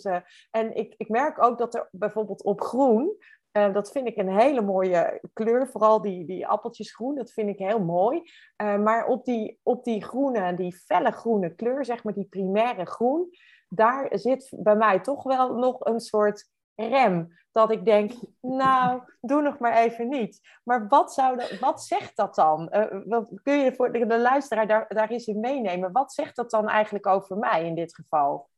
En 0.50 0.76
ik, 0.76 0.94
ik 0.96 1.08
merk 1.08 1.42
ook 1.42 1.58
dat 1.58 1.74
er 1.74 1.88
bijvoorbeeld 1.90 2.42
op 2.42 2.60
groen, 2.60 3.16
uh, 3.52 3.72
dat 3.72 3.90
vind 3.90 4.06
ik 4.06 4.16
een 4.16 4.38
hele 4.38 4.62
mooie 4.62 5.20
kleur, 5.32 5.68
vooral 5.68 6.00
die, 6.00 6.26
die 6.26 6.46
appeltjesgroen, 6.46 7.14
dat 7.14 7.32
vind 7.32 7.48
ik 7.48 7.58
heel 7.58 7.84
mooi. 7.84 8.22
maar 8.56 9.06
op 9.06 9.24
die, 9.24 9.60
op 9.62 9.84
die 9.84 10.04
groene, 10.04 10.54
die 10.54 10.76
felle 10.76 11.10
groene 11.10 11.54
kleur, 11.54 11.84
zeg 11.84 12.04
maar 12.04 12.14
die 12.14 12.28
primaire 12.30 12.84
groen, 12.84 13.28
daar 13.70 14.08
zit 14.10 14.52
bij 14.56 14.76
mij 14.76 15.00
toch 15.00 15.22
wel 15.22 15.54
nog 15.54 15.84
een 15.84 16.00
soort 16.00 16.48
rem. 16.74 17.38
Dat 17.52 17.70
ik 17.70 17.84
denk, 17.84 18.12
nou, 18.40 19.02
doe 19.20 19.42
nog 19.42 19.58
maar 19.58 19.76
even 19.76 20.08
niet. 20.08 20.40
Maar 20.64 20.88
wat, 20.88 21.12
zou 21.12 21.42
wat 21.60 21.82
zegt 21.82 22.16
dat 22.16 22.34
dan? 22.34 22.68
Uh, 22.72 23.00
wat, 23.04 23.30
kun 23.42 23.58
je 23.58 23.74
voor 23.74 23.92
de, 23.92 24.18
luisteraar 24.18 24.66
daar, 24.66 24.88
daar 24.88 25.10
eens 25.10 25.26
in 25.26 25.40
meenemen? 25.40 25.92
Wat 25.92 26.12
zegt 26.12 26.36
dat 26.36 26.50
dan 26.50 26.68
eigenlijk 26.68 27.06
over 27.06 27.36
mij 27.36 27.66
in 27.66 27.74
dit 27.74 27.94
geval? 27.94 28.48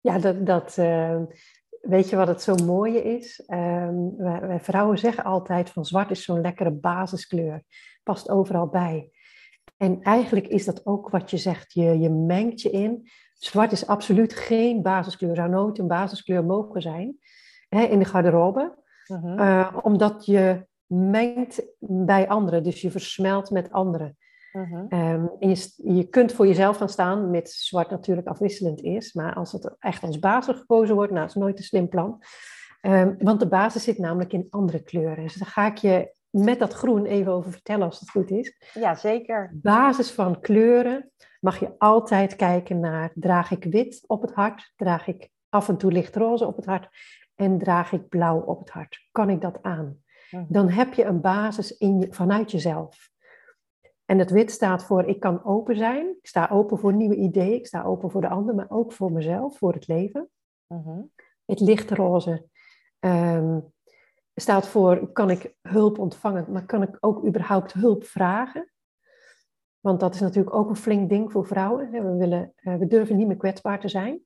Ja, 0.00 0.18
dat, 0.18 0.46
dat 0.46 0.76
uh, 0.76 1.22
weet 1.80 2.10
je 2.10 2.16
wat 2.16 2.28
het 2.28 2.42
zo 2.42 2.54
mooie 2.54 3.02
is? 3.02 3.42
Wij, 3.46 4.40
wij, 4.40 4.60
vrouwen 4.60 4.98
zeggen 4.98 5.24
altijd 5.24 5.70
van 5.70 5.84
zwart 5.84 6.10
is 6.10 6.24
zo'n 6.24 6.40
lekkere 6.40 6.70
basiskleur. 6.70 7.62
Past 8.02 8.28
overal 8.28 8.66
bij. 8.66 9.10
En 9.76 10.02
eigenlijk 10.02 10.46
is 10.46 10.64
dat 10.64 10.86
ook 10.86 11.08
wat 11.08 11.30
je 11.30 11.36
zegt. 11.36 11.72
Je, 11.72 11.98
je 11.98 12.10
mengt 12.10 12.60
je 12.60 12.70
in. 12.70 13.08
Zwart 13.44 13.72
is 13.72 13.86
absoluut 13.86 14.34
geen 14.34 14.82
basiskleur. 14.82 15.34
Zou 15.34 15.48
nooit 15.48 15.78
een 15.78 15.86
basiskleur 15.86 16.44
mogen 16.44 16.82
zijn 16.82 17.16
hè, 17.68 17.82
in 17.82 17.98
de 17.98 18.04
garderobe. 18.04 18.74
Uh-huh. 19.06 19.38
Uh, 19.38 19.78
omdat 19.82 20.26
je 20.26 20.66
mengt 20.86 21.62
bij 21.78 22.28
anderen. 22.28 22.62
Dus 22.62 22.80
je 22.80 22.90
versmelt 22.90 23.50
met 23.50 23.72
anderen. 23.72 24.16
Uh-huh. 24.52 25.12
Um, 25.12 25.30
en 25.38 25.48
je, 25.48 25.72
je 25.76 26.04
kunt 26.04 26.32
voor 26.32 26.46
jezelf 26.46 26.76
gaan 26.76 26.88
staan, 26.88 27.30
met 27.30 27.50
zwart 27.50 27.90
natuurlijk 27.90 28.26
afwisselend 28.26 28.80
is. 28.80 29.12
Maar 29.12 29.34
als 29.34 29.52
het 29.52 29.76
echt 29.78 30.02
als 30.02 30.18
basis 30.18 30.56
gekozen 30.56 30.94
wordt, 30.94 31.12
nou, 31.12 31.26
is 31.26 31.34
nooit 31.34 31.58
een 31.58 31.64
slim 31.64 31.88
plan. 31.88 32.22
Um, 32.82 33.16
want 33.18 33.40
de 33.40 33.48
basis 33.48 33.84
zit 33.84 33.98
namelijk 33.98 34.32
in 34.32 34.46
andere 34.50 34.82
kleuren. 34.82 35.22
Dus 35.22 35.34
daar 35.34 35.48
ga 35.48 35.66
ik 35.66 35.76
je 35.76 36.14
met 36.30 36.58
dat 36.58 36.72
groen 36.72 37.06
even 37.06 37.32
over 37.32 37.52
vertellen 37.52 37.86
als 37.86 38.00
het 38.00 38.10
goed 38.10 38.30
is. 38.30 38.72
Ja, 38.74 38.94
zeker. 38.94 39.50
Basis 39.62 40.10
van 40.10 40.40
kleuren 40.40 41.10
mag 41.42 41.60
je 41.60 41.74
altijd 41.78 42.36
kijken 42.36 42.80
naar, 42.80 43.12
draag 43.14 43.50
ik 43.50 43.64
wit 43.64 44.04
op 44.06 44.22
het 44.22 44.32
hart, 44.32 44.72
draag 44.76 45.06
ik 45.06 45.30
af 45.48 45.68
en 45.68 45.76
toe 45.76 45.92
licht 45.92 46.16
roze 46.16 46.46
op 46.46 46.56
het 46.56 46.64
hart 46.64 46.88
en 47.34 47.58
draag 47.58 47.92
ik 47.92 48.08
blauw 48.08 48.40
op 48.40 48.58
het 48.58 48.70
hart. 48.70 49.08
Kan 49.10 49.30
ik 49.30 49.40
dat 49.40 49.62
aan? 49.62 50.02
Mhm. 50.30 50.44
Dan 50.48 50.68
heb 50.68 50.94
je 50.94 51.04
een 51.04 51.20
basis 51.20 51.76
in 51.76 52.00
je, 52.00 52.06
vanuit 52.12 52.50
jezelf. 52.50 53.10
En 54.04 54.18
het 54.18 54.30
wit 54.30 54.50
staat 54.50 54.84
voor 54.84 55.04
ik 55.04 55.20
kan 55.20 55.44
open 55.44 55.76
zijn. 55.76 56.08
Ik 56.08 56.26
sta 56.26 56.48
open 56.50 56.78
voor 56.78 56.92
nieuwe 56.92 57.16
ideeën. 57.16 57.54
Ik 57.54 57.66
sta 57.66 57.82
open 57.82 58.10
voor 58.10 58.20
de 58.20 58.28
ander, 58.28 58.54
maar 58.54 58.70
ook 58.70 58.92
voor 58.92 59.12
mezelf, 59.12 59.58
voor 59.58 59.72
het 59.72 59.86
leven. 59.86 60.30
Mhm. 60.66 61.00
Het 61.44 61.60
lichtroze 61.60 62.48
ehm, 62.98 63.58
staat 64.34 64.68
voor 64.68 65.12
kan 65.12 65.30
ik 65.30 65.54
hulp 65.60 65.98
ontvangen, 65.98 66.52
maar 66.52 66.66
kan 66.66 66.82
ik 66.82 66.96
ook 67.00 67.26
überhaupt 67.26 67.72
hulp 67.72 68.04
vragen? 68.04 68.72
Want 69.82 70.00
dat 70.00 70.14
is 70.14 70.20
natuurlijk 70.20 70.54
ook 70.54 70.68
een 70.68 70.76
flink 70.76 71.08
ding 71.08 71.32
voor 71.32 71.46
vrouwen. 71.46 71.90
We, 71.90 72.16
willen, 72.16 72.52
eh, 72.56 72.74
we 72.74 72.86
durven 72.86 73.16
niet 73.16 73.26
meer 73.26 73.36
kwetsbaar 73.36 73.80
te 73.80 73.88
zijn. 73.88 74.20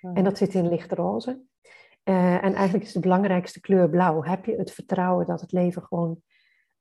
En 0.00 0.24
dat 0.24 0.38
zit 0.38 0.54
in 0.54 0.68
lichtroze. 0.68 1.42
Eh, 2.02 2.44
en 2.44 2.54
eigenlijk 2.54 2.84
is 2.84 2.92
de 2.92 3.00
belangrijkste 3.00 3.60
kleur 3.60 3.90
blauw. 3.90 4.22
Heb 4.22 4.44
je 4.44 4.56
het 4.56 4.70
vertrouwen 4.70 5.26
dat 5.26 5.40
het 5.40 5.52
leven 5.52 5.82
gewoon 5.82 6.22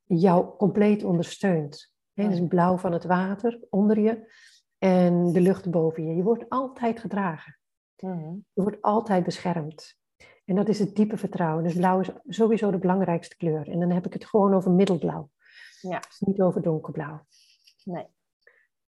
jou 0.04 0.58
compleet 0.58 1.04
ondersteunt? 1.04 1.94
Hè, 2.14 2.30
dus 2.30 2.48
blauw 2.48 2.78
van 2.78 2.92
het 2.92 3.04
water 3.04 3.60
onder 3.70 4.00
je 4.00 4.32
en 4.78 5.34
de 5.34 5.42
lucht 5.42 5.72
boven 5.72 6.08
je. 6.08 6.16
Je 6.16 6.24
wordt 6.24 6.50
altijd 6.50 7.00
gedragen. 7.00 7.58
Je 7.96 8.42
wordt 8.54 8.82
altijd 8.82 9.24
beschermd. 9.24 9.98
En 10.46 10.56
dat 10.56 10.68
is 10.68 10.80
het 10.80 10.96
diepe 10.96 11.18
vertrouwen. 11.18 11.64
Dus 11.64 11.74
blauw 11.74 12.00
is 12.00 12.10
sowieso 12.28 12.72
de 12.72 12.78
belangrijkste 12.78 13.38
kleur. 13.38 13.70
En 13.70 13.80
dan 13.80 13.92
heb 13.92 14.06
ik 14.06 14.14
het 14.14 14.26
gewoon 14.26 14.54
over 14.54 14.72
middelblauw. 14.72 15.30
Ja. 15.82 16.00
Dus 16.00 16.20
niet 16.20 16.42
over 16.42 16.62
donkerblauw. 16.62 17.26
Nee. 17.84 18.06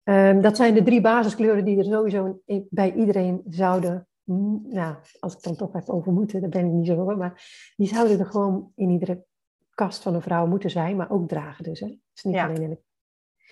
Ehm, 0.07 0.41
dat 0.41 0.55
zijn 0.55 0.73
de 0.73 0.83
drie 0.83 1.01
basiskleuren 1.01 1.65
die 1.65 1.77
er 1.77 1.83
sowieso 1.83 2.41
bij 2.69 2.93
iedereen 2.93 3.41
zouden, 3.49 4.07
nou, 4.63 4.95
als 5.19 5.35
ik 5.35 5.41
dan 5.41 5.55
toch 5.55 5.75
even 5.75 5.93
over 5.93 6.11
moeten, 6.11 6.41
daar 6.41 6.49
ben 6.49 6.65
ik 6.65 6.71
niet 6.71 6.87
zo 6.87 6.95
hoor, 6.95 7.17
maar 7.17 7.43
die 7.75 7.87
zouden 7.87 8.19
er 8.19 8.25
gewoon 8.25 8.71
in 8.75 8.89
iedere 8.89 9.25
kast 9.73 10.03
van 10.03 10.15
een 10.15 10.21
vrouw 10.21 10.47
moeten 10.47 10.69
zijn, 10.69 10.95
maar 10.95 11.11
ook 11.11 11.27
dragen 11.27 11.63
dus. 11.63 11.79
Hè? 11.79 11.87
Dus 12.13 12.23
niet 12.23 12.33
Ja. 12.35 12.45
alleen 12.47 12.61
in 12.61 12.69
de... 12.69 12.79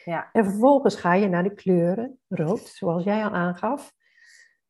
Ja. 0.06 0.30
En 0.32 0.46
vervolgens 0.46 0.96
ga 0.96 1.14
je 1.14 1.28
naar 1.28 1.44
de 1.44 1.54
kleuren, 1.54 2.20
rood, 2.28 2.60
zoals 2.60 3.04
jij 3.04 3.24
al 3.24 3.32
aangaf. 3.32 3.94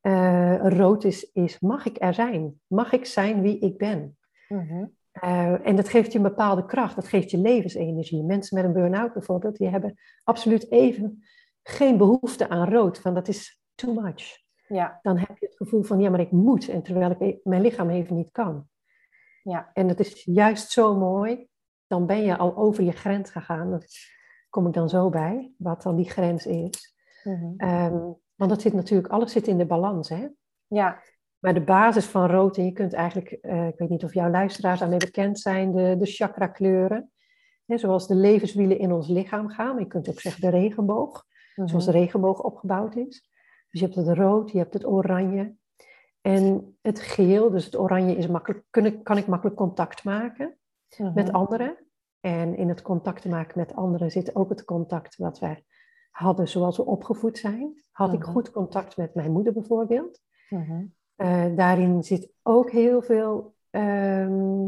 Eh, 0.02 0.68
rood 0.68 1.04
is, 1.04 1.32
is, 1.32 1.60
mag 1.60 1.86
ik 1.86 1.96
er 2.00 2.14
zijn? 2.14 2.60
Mag 2.68 2.92
ik 2.92 3.06
zijn 3.06 3.42
wie 3.42 3.60
ik 3.60 3.78
ben? 3.78 4.18
Mhm. 4.48 4.86
Eh, 5.12 5.68
en 5.68 5.76
dat 5.76 5.90
geeft 5.90 6.12
je 6.12 6.18
een 6.18 6.24
bepaalde 6.24 6.66
kracht, 6.66 6.96
dat 6.96 7.08
geeft 7.08 7.32
je 7.32 7.38
levensenergie. 7.38 8.24
Mensen 8.24 8.58
met 8.58 8.66
een 8.66 8.74
burn-out 8.74 9.14
bijvoorbeeld, 9.14 9.58
die 9.58 9.70
hebben 9.70 10.00
absoluut 10.24 10.72
even 10.72 11.24
geen 11.68 11.98
behoefte 11.98 12.50
aan 12.50 12.70
rood, 12.70 13.00
van 13.00 13.14
dat 13.14 13.28
is 13.28 13.62
too 13.76 13.94
much. 13.94 14.44
Ja. 14.68 15.00
Dan 15.02 15.18
heb 15.18 15.38
je 15.38 15.46
het 15.46 15.56
gevoel 15.56 15.84
van, 15.84 16.00
ja, 16.00 16.10
maar 16.10 16.20
ik 16.20 16.32
moet, 16.32 16.70
en 16.70 16.84
terwijl 16.84 17.12
ik 17.12 17.20
e- 17.20 17.40
mijn 17.44 17.62
lichaam 17.62 17.90
even 17.90 18.16
niet 18.16 18.32
kan. 18.32 18.68
Ja. 19.44 19.70
En 19.74 19.88
dat 19.88 20.00
is 20.00 20.24
juist 20.24 20.72
zo 20.72 20.96
mooi, 20.96 21.48
dan 21.88 22.06
ben 22.06 22.22
je 22.22 22.38
al 22.38 22.56
over 22.58 22.84
je 22.84 22.92
grens 22.92 23.30
gegaan. 23.32 23.72
Daar 23.72 23.88
kom 24.50 24.68
ik 24.68 24.74
dan 24.74 24.90
zo 24.90 25.10
bij, 25.10 25.52
wat 25.58 25.82
dan 25.82 25.96
die 25.96 26.10
grens 26.10 26.46
is. 26.46 26.96
Mhm. 27.24 27.54
Ehm, 27.58 28.00
want 28.36 28.50
dat 28.50 28.62
zit 28.62 28.74
natuurlijk, 28.74 29.14
alles 29.14 29.32
zit 29.32 29.48
in 29.48 29.58
de 29.58 29.66
balans, 29.66 30.10
hè. 30.10 30.28
Ja. 30.68 31.02
Maar 31.40 31.54
de 31.54 31.64
basis 31.64 32.06
van 32.06 32.30
rood, 32.30 32.58
en 32.58 32.66
je 32.66 32.72
kunt 32.72 32.94
eigenlijk, 32.94 33.32
eh, 33.32 33.68
ik 33.68 33.78
weet 33.78 33.90
niet 33.90 34.04
of 34.04 34.14
jouw 34.14 34.30
luisteraars 34.30 34.80
daarmee 34.80 35.00
bekend 35.00 35.40
zijn, 35.40 35.72
de, 35.72 35.96
de 36.00 36.06
chakra 36.06 36.48
kleuren. 36.48 37.12
Hè, 37.66 37.78
zoals 37.78 38.08
de 38.08 38.16
levenswielen 38.16 38.80
in 38.80 38.92
ons 38.92 39.08
lichaam 39.08 39.50
gaan. 39.50 39.74
Maar 39.74 39.84
je 39.84 39.88
kunt 39.88 40.10
ook 40.10 40.20
zeggen 40.20 40.42
de 40.42 40.50
regenboog, 40.50 41.26
Mhm. 41.56 41.68
zoals 41.68 41.86
de 41.86 41.92
regenboog 41.92 42.42
opgebouwd 42.42 42.96
is. 42.96 43.30
Dus 43.70 43.80
je 43.80 43.86
hebt 43.86 43.96
het 44.08 44.18
rood, 44.18 44.52
je 44.52 44.58
hebt 44.58 44.74
het 44.74 44.86
oranje. 44.86 45.56
En 46.22 46.78
het 46.82 47.00
geel, 47.00 47.50
dus 47.50 47.66
het 47.66 47.78
oranje 47.78 48.16
is 48.16 48.28
makkelijk, 48.28 48.64
kun, 48.70 49.04
kan 49.04 49.18
ik 49.18 49.28
makkelijk 49.28 49.58
contact 49.58 50.04
maken 50.04 50.58
Mhm. 50.98 51.14
met 51.14 51.32
anderen. 51.32 51.78
En 52.20 52.56
in 52.58 52.70
het 52.70 52.82
contact 52.82 53.22
te 53.22 53.30
maken 53.30 53.60
met 53.60 53.76
anderen 53.76 54.12
zit 54.12 54.36
ook 54.36 54.50
het 54.50 54.66
contact 54.66 55.16
wat 55.18 55.40
wij 55.40 55.64
hadden 56.12 56.48
zoals 56.48 56.78
we 56.78 56.86
opgevoed 56.86 57.38
zijn. 57.38 57.84
Had 57.92 58.14
ik 58.14 58.20
Mhm. 58.20 58.32
goed 58.32 58.52
contact 58.52 58.98
met 58.98 59.14
mijn 59.16 59.32
moeder 59.32 59.54
bijvoorbeeld. 59.54 60.22
Mhm. 60.50 60.86
Eh, 61.16 61.46
daarin 61.56 62.04
zit 62.04 62.30
ook 62.44 62.72
heel 62.72 63.02
veel 63.02 63.54
ehm, 63.70 64.68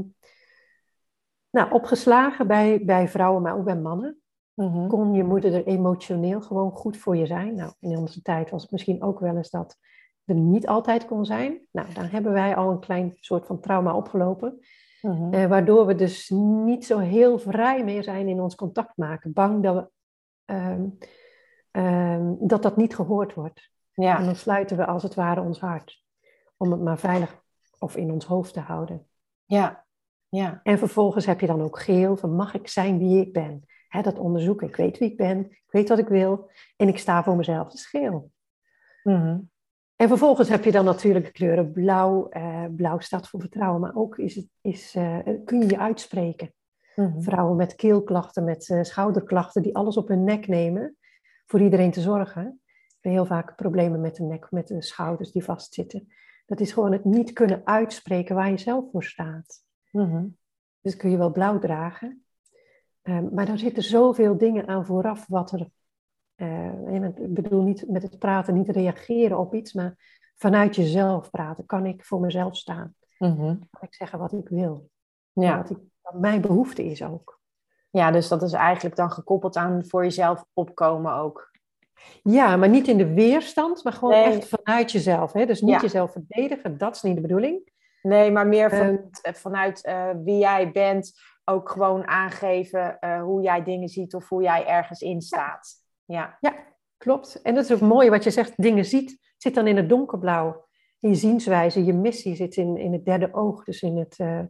nou, 1.49 1.71
opgeslagen 1.71 2.47
bij, 2.47 2.85
bij 2.85 3.07
vrouwen, 3.07 3.41
maar 3.41 3.57
ook 3.57 3.63
bij 3.63 3.77
mannen. 3.77 4.21
Mhm. 4.57 4.87
Kon 4.87 5.13
je 5.13 5.23
moeder 5.23 5.53
er 5.53 5.65
emotioneel 5.65 6.41
gewoon 6.41 6.71
goed 6.71 6.97
voor 6.97 7.17
je 7.17 7.25
zijn? 7.25 7.55
Nou, 7.55 7.71
in 7.79 7.97
onze 7.97 8.21
tijd 8.21 8.49
was 8.49 8.61
het 8.61 8.71
misschien 8.71 9.03
ook 9.03 9.19
wel 9.19 9.35
eens 9.35 9.49
dat 9.49 9.77
er 10.25 10.35
niet 10.35 10.67
altijd 10.67 11.05
kon 11.05 11.25
zijn. 11.25 11.67
Nou, 11.71 11.93
dan 11.93 12.05
hebben 12.05 12.31
wij 12.31 12.55
al 12.55 12.71
een 12.71 12.79
klein 12.79 13.17
soort 13.19 13.45
van 13.45 13.59
trauma 13.59 13.95
opgelopen. 13.95 14.59
Mhm. 15.01 15.33
Eh, 15.33 15.45
waardoor 15.45 15.85
we 15.85 15.95
dus 15.95 16.29
niet 16.65 16.85
zo 16.85 16.97
heel 16.97 17.39
vrij 17.39 17.83
meer 17.83 18.03
zijn 18.03 18.27
in 18.27 18.41
ons 18.41 18.55
contact 18.55 18.97
maken. 18.97 19.33
Bang 19.33 19.63
dat 19.63 19.75
we, 19.75 19.89
ehm, 20.45 20.85
ehm, 21.71 22.33
dat, 22.39 22.61
dat 22.61 22.77
niet 22.77 22.95
gehoord 22.95 23.33
wordt. 23.33 23.69
En 23.93 24.03
Ja. 24.03 24.23
dan 24.23 24.35
sluiten 24.35 24.77
we 24.77 24.85
als 24.85 25.03
het 25.03 25.15
ware 25.15 25.41
ons 25.41 25.59
hart. 25.59 26.03
Om 26.57 26.71
het 26.71 26.81
maar 26.81 26.99
veilig 26.99 27.43
of 27.79 27.95
in 27.95 28.11
ons 28.11 28.25
hoofd 28.25 28.53
te 28.53 28.59
houden. 28.59 29.07
Ja. 29.45 29.85
Ja. 30.29 30.59
En 30.63 30.77
vervolgens 30.77 31.25
heb 31.25 31.39
je 31.39 31.47
dan 31.47 31.61
ook 31.61 31.79
geel 31.79 32.15
van 32.17 32.35
mag 32.35 32.53
ik 32.53 32.67
zijn 32.67 32.97
wie 32.97 33.21
ik 33.21 33.33
ben? 33.33 33.63
Hè, 33.87 34.01
dat 34.01 34.19
onderzoeken. 34.19 34.67
Ik 34.67 34.75
weet 34.75 34.97
wie 34.97 35.11
ik 35.11 35.17
ben. 35.17 35.39
Ik 35.39 35.71
weet 35.71 35.89
wat 35.89 35.99
ik 35.99 36.07
wil. 36.07 36.49
En 36.75 36.87
ik 36.87 36.97
sta 36.97 37.23
voor 37.23 37.35
mezelf. 37.35 37.63
Dat 37.63 37.73
is 37.73 37.85
geel. 37.85 38.31
Mhm. 39.03 39.39
En 39.95 40.07
vervolgens 40.07 40.49
heb 40.49 40.63
je 40.63 40.71
dan 40.71 40.85
natuurlijk 40.85 41.25
de 41.25 41.31
kleuren 41.31 41.71
blauw. 41.71 42.29
Eh, 42.29 42.65
blauw 42.75 42.99
staat 42.99 43.29
voor 43.29 43.39
vertrouwen. 43.39 43.81
Maar 43.81 43.95
ook 43.95 44.17
is 44.17 44.35
het, 44.35 44.47
is, 44.61 44.95
eh, 44.95 45.19
kun 45.45 45.59
je 45.59 45.69
je 45.69 45.79
uitspreken. 45.79 46.53
Mhm. 46.95 47.21
Vrouwen 47.21 47.55
met 47.55 47.75
keelklachten, 47.75 48.43
met 48.43 48.69
eh, 48.69 48.83
schouderklachten. 48.83 49.61
Die 49.61 49.75
alles 49.75 49.97
op 49.97 50.07
hun 50.07 50.23
nek 50.23 50.47
nemen. 50.47 50.97
Voor 51.45 51.61
iedereen 51.61 51.91
te 51.91 52.01
zorgen. 52.01 52.61
Ik 52.65 52.97
heb 52.99 53.11
heel 53.11 53.25
vaak 53.25 53.55
problemen 53.55 54.01
met 54.01 54.15
de 54.15 54.23
nek. 54.23 54.51
Met 54.51 54.67
de 54.67 54.81
schouders 54.81 55.31
die 55.31 55.43
vastzitten. 55.43 56.07
Dat 56.45 56.59
is 56.59 56.71
gewoon 56.71 56.91
het 56.91 57.05
niet 57.05 57.33
kunnen 57.33 57.61
uitspreken 57.63 58.35
waar 58.35 58.49
je 58.49 58.57
zelf 58.57 58.85
voor 58.91 59.03
staat. 59.03 59.63
Mhm. 59.91 60.25
Dus 60.81 60.95
kun 60.95 61.09
je 61.09 61.17
wel 61.17 61.31
blauw 61.31 61.59
dragen. 61.59 62.25
Ehm, 63.07 63.27
maar 63.33 63.45
daar 63.45 63.57
zitten 63.57 63.83
zoveel 63.83 64.37
dingen 64.37 64.67
aan 64.67 64.85
vooraf 64.85 65.25
wat 65.27 65.51
er. 65.51 65.67
eh, 66.35 66.93
ik 67.03 67.33
bedoel 67.33 67.61
niet 67.63 67.83
met 67.89 68.01
het 68.03 68.19
praten, 68.19 68.53
niet 68.53 68.69
reageren 68.69 69.37
op 69.37 69.53
iets, 69.53 69.73
maar 69.73 69.95
vanuit 70.35 70.75
jezelf 70.75 71.29
praten. 71.29 71.65
Kan 71.65 71.85
ik 71.85 72.05
voor 72.05 72.19
mezelf 72.19 72.55
staan? 72.55 72.95
Mhm. 73.19 73.45
Kan 73.45 73.81
ik 73.81 73.93
zeggen 73.95 74.19
wat 74.19 74.33
ik 74.33 74.49
wil? 74.49 74.89
Ja. 75.33 75.57
Wat, 75.57 75.69
ik, 75.69 75.77
wat 76.01 76.13
mijn 76.19 76.41
behoefte 76.41 76.83
is 76.85 77.03
ook. 77.03 77.39
ja, 77.89 78.11
dus 78.11 78.27
dat 78.27 78.41
is 78.41 78.53
eigenlijk 78.53 78.95
dan 78.95 79.11
gekoppeld 79.11 79.55
aan 79.55 79.85
voor 79.87 80.03
jezelf 80.03 80.45
opkomen 80.53 81.13
ook. 81.13 81.51
Ja, 82.23 82.55
maar 82.55 82.69
niet 82.69 82.87
in 82.87 82.97
de 82.97 83.13
weerstand, 83.13 83.83
maar 83.83 83.93
gewoon 83.93 84.13
Nee. 84.13 84.23
echt 84.23 84.47
vanuit 84.47 84.91
jezelf. 84.91 85.33
Hè? 85.33 85.45
Dus 85.45 85.61
niet 85.61 85.69
Ja. 85.73 85.81
jezelf 85.81 86.11
verdedigen, 86.11 86.77
dat 86.77 86.95
is 86.95 87.01
niet 87.01 87.15
de 87.15 87.21
bedoeling. 87.21 87.71
Nee, 88.01 88.31
maar 88.31 88.47
meer 88.47 88.71
Ehm, 88.71 88.77
vanuit, 88.79 89.21
eh, 89.21 89.33
vanuit 89.33 89.83
eh, 89.83 90.09
wie 90.23 90.37
jij 90.37 90.71
bent, 90.71 91.13
ook 91.49 91.69
gewoon 91.69 92.07
aangeven 92.07 92.99
eh, 92.99 93.21
hoe 93.21 93.41
jij 93.41 93.63
dingen 93.63 93.89
ziet 93.89 94.13
of 94.13 94.29
hoe 94.29 94.41
jij 94.41 94.65
ergens 94.65 95.01
in 95.01 95.21
staat. 95.21 95.73
Ja. 96.05 96.37
Ja, 96.39 96.55
klopt. 96.97 97.41
En 97.41 97.55
dat 97.55 97.63
is 97.63 97.71
ook 97.71 97.89
mooi 97.89 98.09
wat 98.09 98.23
je 98.23 98.31
zegt, 98.31 98.53
dingen 98.61 98.85
ziet, 98.85 99.33
zit 99.37 99.55
dan 99.55 99.67
in 99.67 99.77
het 99.77 99.89
donkerblauw. 99.89 100.65
Je 100.97 101.15
zienswijze, 101.15 101.85
je 101.85 101.93
missie 101.93 102.35
zit 102.35 102.55
in, 102.55 102.77
in 102.77 102.93
het 102.93 103.05
derde 103.05 103.33
oog. 103.33 103.63
Dus 103.63 103.81
in 103.81 103.97
het, 103.97 104.15
eh, 104.17 104.41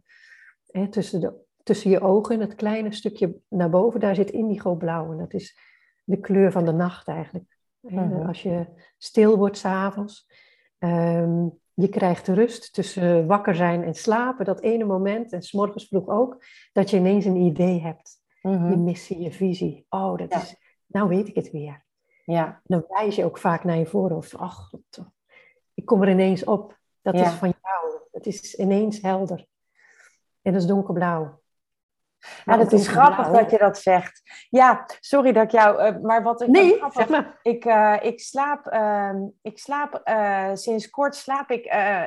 hè, 0.66 0.88
tussen, 0.88 1.22
de, 1.22 1.34
tussen 1.64 1.90
je 1.90 2.02
ogen, 2.02 2.40
het 2.40 2.56
kleine 2.56 2.94
stukje 2.94 3.42
naar 3.50 3.70
boven, 3.70 4.00
daar 4.00 4.16
zit 4.16 4.32
indigo 4.32 4.76
blauw. 4.76 5.12
En 5.12 5.18
dat 5.18 5.34
is 5.34 5.58
de 6.04 6.20
kleur 6.20 6.52
van 6.52 6.66
de 6.66 6.74
nacht 6.74 7.08
eigenlijk. 7.08 7.58
Mhm. 7.80 8.28
Als 8.28 8.44
je 8.44 8.66
stil 8.98 9.38
wordt 9.38 9.58
s'avonds, 9.58 10.30
ehm 10.78 11.48
je 11.80 11.90
krijgt 11.90 12.28
rust 12.28 12.74
tussen 12.74 13.28
wakker 13.28 13.56
zijn 13.56 13.84
en 13.84 13.94
slapen. 13.94 14.46
Dat 14.46 14.62
ene 14.62 14.84
moment, 14.84 15.32
en 15.34 15.42
s'morgens 15.42 15.88
vroeg 15.88 16.08
ook, 16.08 16.44
dat 16.74 16.90
je 16.90 16.98
ineens 16.98 17.26
een 17.26 17.36
idee 17.36 17.82
hebt. 17.82 18.16
Mhm. 18.42 18.70
Je 18.70 18.78
missie, 18.78 19.20
je 19.20 19.32
visie. 19.32 19.86
Oh, 19.90 20.18
dat 20.18 20.32
Ja. 20.34 20.42
is, 20.42 20.56
nou 20.86 21.08
weet 21.10 21.28
ik 21.28 21.36
het 21.36 21.52
weer. 21.52 21.86
ja. 22.26 22.62
Dan 22.64 22.86
wijs 22.88 23.16
je 23.16 23.26
ook 23.26 23.38
vaak 23.38 23.64
naar 23.64 23.78
je 23.78 23.86
voorhoofd. 23.86 24.38
Ach, 24.38 24.56
God, 24.70 25.06
ik 25.74 25.86
kom 25.86 26.02
er 26.02 26.10
ineens 26.10 26.44
op. 26.44 26.78
Dat 27.02 27.16
Ja. 27.16 27.26
is 27.26 27.32
van 27.32 27.54
jou. 27.62 28.00
Het 28.12 28.26
is 28.26 28.56
ineens 28.56 29.02
helder. 29.02 29.46
En 30.42 30.52
dat 30.54 30.62
is 30.62 30.68
donkerblauw. 30.68 31.42
Ja, 32.46 32.58
dat 32.58 32.72
is 32.72 32.88
grappig 32.88 33.30
dat 33.30 33.52
je 33.52 33.58
dat 33.58 33.78
zegt. 33.78 34.22
Ja, 34.50 34.86
sorry 35.00 35.32
dat 35.32 35.44
ik 35.44 35.52
jou. 35.52 35.88
Uh, 35.88 36.02
maar 36.02 36.24
wat 36.24 36.42
ik. 36.42 36.48
Nee, 36.48 36.84
zeg 36.90 37.10
maar. 37.10 37.40
Ik, 37.42 37.66
uh, 37.66 37.96
ik 38.02 38.20
slaap, 38.20 38.74
uh, 38.74 39.14
ik 39.42 39.60
slaap 39.60 40.02
uh, 40.06 40.50
sinds 40.54 40.90
kort 40.90 41.16
slaap 41.16 41.50
ik 41.52 41.66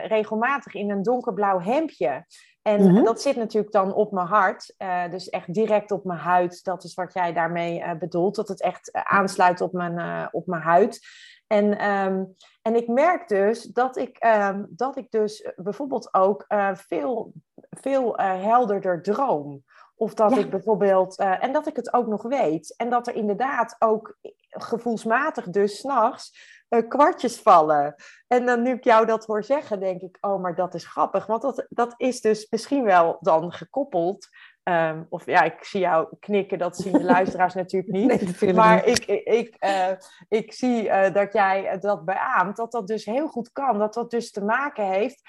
regelmatig 0.08 0.74
in 0.74 0.90
een 0.90 1.02
donkerblauw 1.02 1.60
hemdje. 1.60 2.24
En 2.62 2.82
mm 2.82 2.94
-hmm. 2.94 3.04
dat 3.04 3.22
zit 3.22 3.36
natuurlijk 3.36 3.72
dan 3.72 3.94
op 3.94 4.12
mijn 4.12 4.26
hart, 4.26 4.74
dus 5.10 5.28
echt 5.28 5.54
direct 5.54 5.90
op 5.90 6.04
mijn 6.04 6.18
huid. 6.18 6.64
Dat 6.64 6.84
is 6.84 6.94
wat 6.94 7.12
jij 7.12 7.32
daarmee 7.32 7.96
bedoelt, 7.98 8.34
dat 8.34 8.48
het 8.48 8.62
echt 8.62 8.90
aansluit 8.92 9.60
op 9.60 9.72
mijn, 9.72 10.28
op 10.32 10.46
mijn 10.46 10.62
huid. 10.62 11.00
En, 11.46 11.90
um, 11.90 12.36
en 12.62 12.74
ik 12.76 12.88
merk 12.88 13.28
dus 13.28 13.62
dat 13.62 13.96
ik, 13.96 14.24
um, 14.24 14.66
dat 14.70 14.96
ik 14.96 15.10
dus 15.10 15.52
bijvoorbeeld 15.56 16.14
ook 16.14 16.44
veel, 16.72 17.32
veel 17.70 18.16
helderder 18.18 19.02
droom. 19.02 19.62
Of 20.00 20.14
dat 20.14 20.36
ik 20.36 20.50
bijvoorbeeld, 20.50 21.20
uh, 21.20 21.44
en 21.44 21.52
dat 21.52 21.66
ik 21.66 21.76
het 21.76 21.92
ook 21.92 22.06
nog 22.06 22.22
weet. 22.22 22.74
En 22.76 22.90
dat 22.90 23.06
er 23.06 23.14
inderdaad 23.14 23.76
ook 23.78 24.16
gevoelsmatig 24.48 25.50
dus 25.50 25.78
s'nachts 25.78 26.38
uh, 26.68 26.88
kwartjes 26.88 27.40
vallen. 27.40 27.94
En 28.26 28.46
dan 28.46 28.62
nu 28.62 28.70
ik 28.72 28.84
jou 28.84 29.06
dat 29.06 29.26
hoor 29.26 29.44
zeggen, 29.44 29.80
denk 29.80 30.00
ik, 30.00 30.18
oh, 30.20 30.40
maar 30.40 30.54
dat 30.54 30.74
is 30.74 30.86
grappig. 30.86 31.26
Want 31.26 31.42
dat, 31.42 31.66
dat 31.68 31.94
is 31.96 32.20
dus 32.20 32.46
misschien 32.50 32.84
wel 32.84 33.16
dan 33.20 33.52
gekoppeld. 33.52 34.28
Um, 34.62 35.06
of 35.08 35.26
ja, 35.26 35.42
ik 35.42 35.64
zie 35.64 35.80
jou 35.80 36.16
knikken, 36.20 36.58
dat 36.58 36.76
zien 36.76 36.92
de 36.92 37.04
luisteraars 37.16 37.54
natuurlijk 37.54 37.92
niet. 37.92 38.40
Nee, 38.40 38.54
maar 38.54 38.86
ik, 38.86 39.04
ik, 39.24 39.56
uh, 39.64 39.90
ik 40.28 40.52
zie 40.52 40.84
uh, 40.84 41.12
dat 41.12 41.32
jij 41.32 41.78
dat 41.78 42.04
beaamt, 42.04 42.56
dat 42.56 42.72
dat 42.72 42.86
dus 42.86 43.04
heel 43.04 43.28
goed 43.28 43.52
kan. 43.52 43.78
Dat 43.78 43.94
dat 43.94 44.10
dus 44.10 44.30
te 44.30 44.44
maken 44.44 44.86
heeft, 44.86 45.22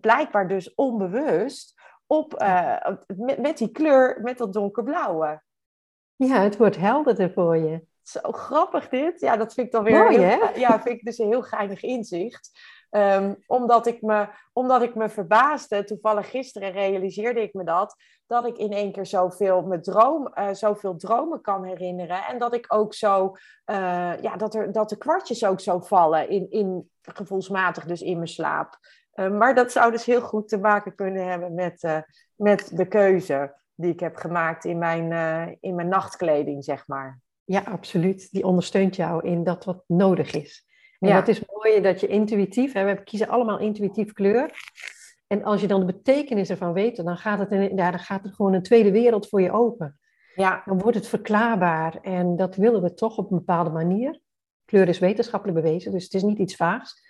blijkbaar 0.00 0.48
dus 0.48 0.74
onbewust 0.74 1.74
op, 2.06 2.42
uh, 2.42 2.86
met, 3.16 3.38
met 3.38 3.58
die 3.58 3.70
kleur, 3.70 4.20
met 4.22 4.38
dat 4.38 4.52
donkerblauwe. 4.52 5.42
Ja, 6.16 6.40
het 6.40 6.56
wordt 6.56 6.76
helderder 6.76 7.32
voor 7.32 7.56
je. 7.56 7.86
Zo 8.02 8.20
grappig 8.32 8.88
dit. 8.88 9.20
Ja, 9.20 9.36
dat 9.36 9.54
vind 9.54 9.66
ik 9.66 9.72
dan 9.72 9.84
weer... 9.84 10.02
Mooi, 10.02 10.18
heel, 10.18 10.40
hè? 10.40 10.50
Ja, 10.54 10.80
vind 10.80 10.98
ik 10.98 11.04
dus 11.04 11.18
een 11.18 11.28
heel 11.28 11.42
geinig 11.42 11.82
inzicht. 11.82 12.50
Um, 12.90 13.36
omdat, 13.46 13.86
ik 13.86 14.02
me, 14.02 14.28
omdat 14.52 14.82
ik 14.82 14.94
me 14.94 15.08
verbaasde, 15.08 15.84
toevallig 15.84 16.30
gisteren 16.30 16.72
realiseerde 16.72 17.42
ik 17.42 17.54
me 17.54 17.64
dat, 17.64 17.96
dat 18.26 18.46
ik 18.46 18.58
in 18.58 18.72
één 18.72 18.92
keer 18.92 19.06
zoveel, 19.06 19.62
me 19.62 19.80
droom, 19.80 20.32
uh, 20.34 20.48
zoveel 20.52 20.96
dromen 20.96 21.40
kan 21.40 21.64
herinneren. 21.64 22.24
En 22.26 22.38
dat 22.38 22.54
ik 22.54 22.64
ook 22.68 22.94
zo, 22.94 23.32
uh, 23.70 24.20
ja, 24.20 24.36
dat, 24.36 24.54
er, 24.54 24.72
dat 24.72 24.88
de 24.88 24.98
kwartjes 24.98 25.44
ook 25.44 25.60
zo 25.60 25.78
vallen, 25.78 26.28
in, 26.28 26.50
in, 26.50 26.90
gevoelsmatig 27.02 27.84
dus 27.84 28.02
in 28.02 28.16
mijn 28.16 28.28
slaap. 28.28 28.78
Uh, 29.14 29.30
maar 29.30 29.54
dat 29.54 29.72
zou 29.72 29.90
dus 29.90 30.04
heel 30.04 30.20
goed 30.20 30.48
te 30.48 30.58
maken 30.58 30.94
kunnen 30.94 31.28
hebben 31.28 31.54
met, 31.54 31.82
uh, 31.82 31.98
met 32.34 32.70
de 32.76 32.86
keuze 32.86 33.54
die 33.74 33.92
ik 33.92 34.00
heb 34.00 34.16
gemaakt 34.16 34.64
in 34.64 34.78
mijn, 34.78 35.10
uh, 35.10 35.54
in 35.60 35.74
mijn 35.74 35.88
nachtkleding, 35.88 36.64
zeg 36.64 36.86
maar. 36.86 37.20
Ja, 37.44 37.60
absoluut. 37.60 38.28
Die 38.30 38.44
ondersteunt 38.44 38.96
jou 38.96 39.26
in 39.26 39.44
dat 39.44 39.64
wat 39.64 39.84
nodig 39.86 40.32
is. 40.32 40.66
En 40.98 41.08
ja. 41.08 41.14
dat 41.14 41.28
is 41.28 41.42
mooi 41.46 41.80
dat 41.80 42.00
je 42.00 42.06
intuïtief, 42.06 42.72
hè, 42.72 42.84
we 42.84 43.02
kiezen 43.02 43.28
allemaal 43.28 43.58
intuïtief 43.58 44.12
kleur. 44.12 44.50
En 45.26 45.44
als 45.44 45.60
je 45.60 45.66
dan 45.66 45.80
de 45.80 45.86
betekenis 45.86 46.50
ervan 46.50 46.72
weet, 46.72 46.96
dan 46.96 47.16
gaat 47.16 47.38
het, 47.38 47.50
in, 47.50 47.76
ja, 47.76 47.90
dan 47.90 48.00
gaat 48.00 48.22
het 48.22 48.34
gewoon 48.34 48.52
een 48.52 48.62
tweede 48.62 48.90
wereld 48.90 49.28
voor 49.28 49.40
je 49.40 49.52
open. 49.52 49.98
Ja. 50.34 50.62
Dan 50.64 50.78
wordt 50.78 50.96
het 50.96 51.08
verklaarbaar. 51.08 51.98
En 52.00 52.36
dat 52.36 52.56
willen 52.56 52.82
we 52.82 52.94
toch 52.94 53.18
op 53.18 53.30
een 53.30 53.38
bepaalde 53.38 53.70
manier. 53.70 54.20
Kleur 54.64 54.88
is 54.88 54.98
wetenschappelijk 54.98 55.62
bewezen, 55.62 55.92
dus 55.92 56.04
het 56.04 56.14
is 56.14 56.22
niet 56.22 56.38
iets 56.38 56.56
vaags. 56.56 57.02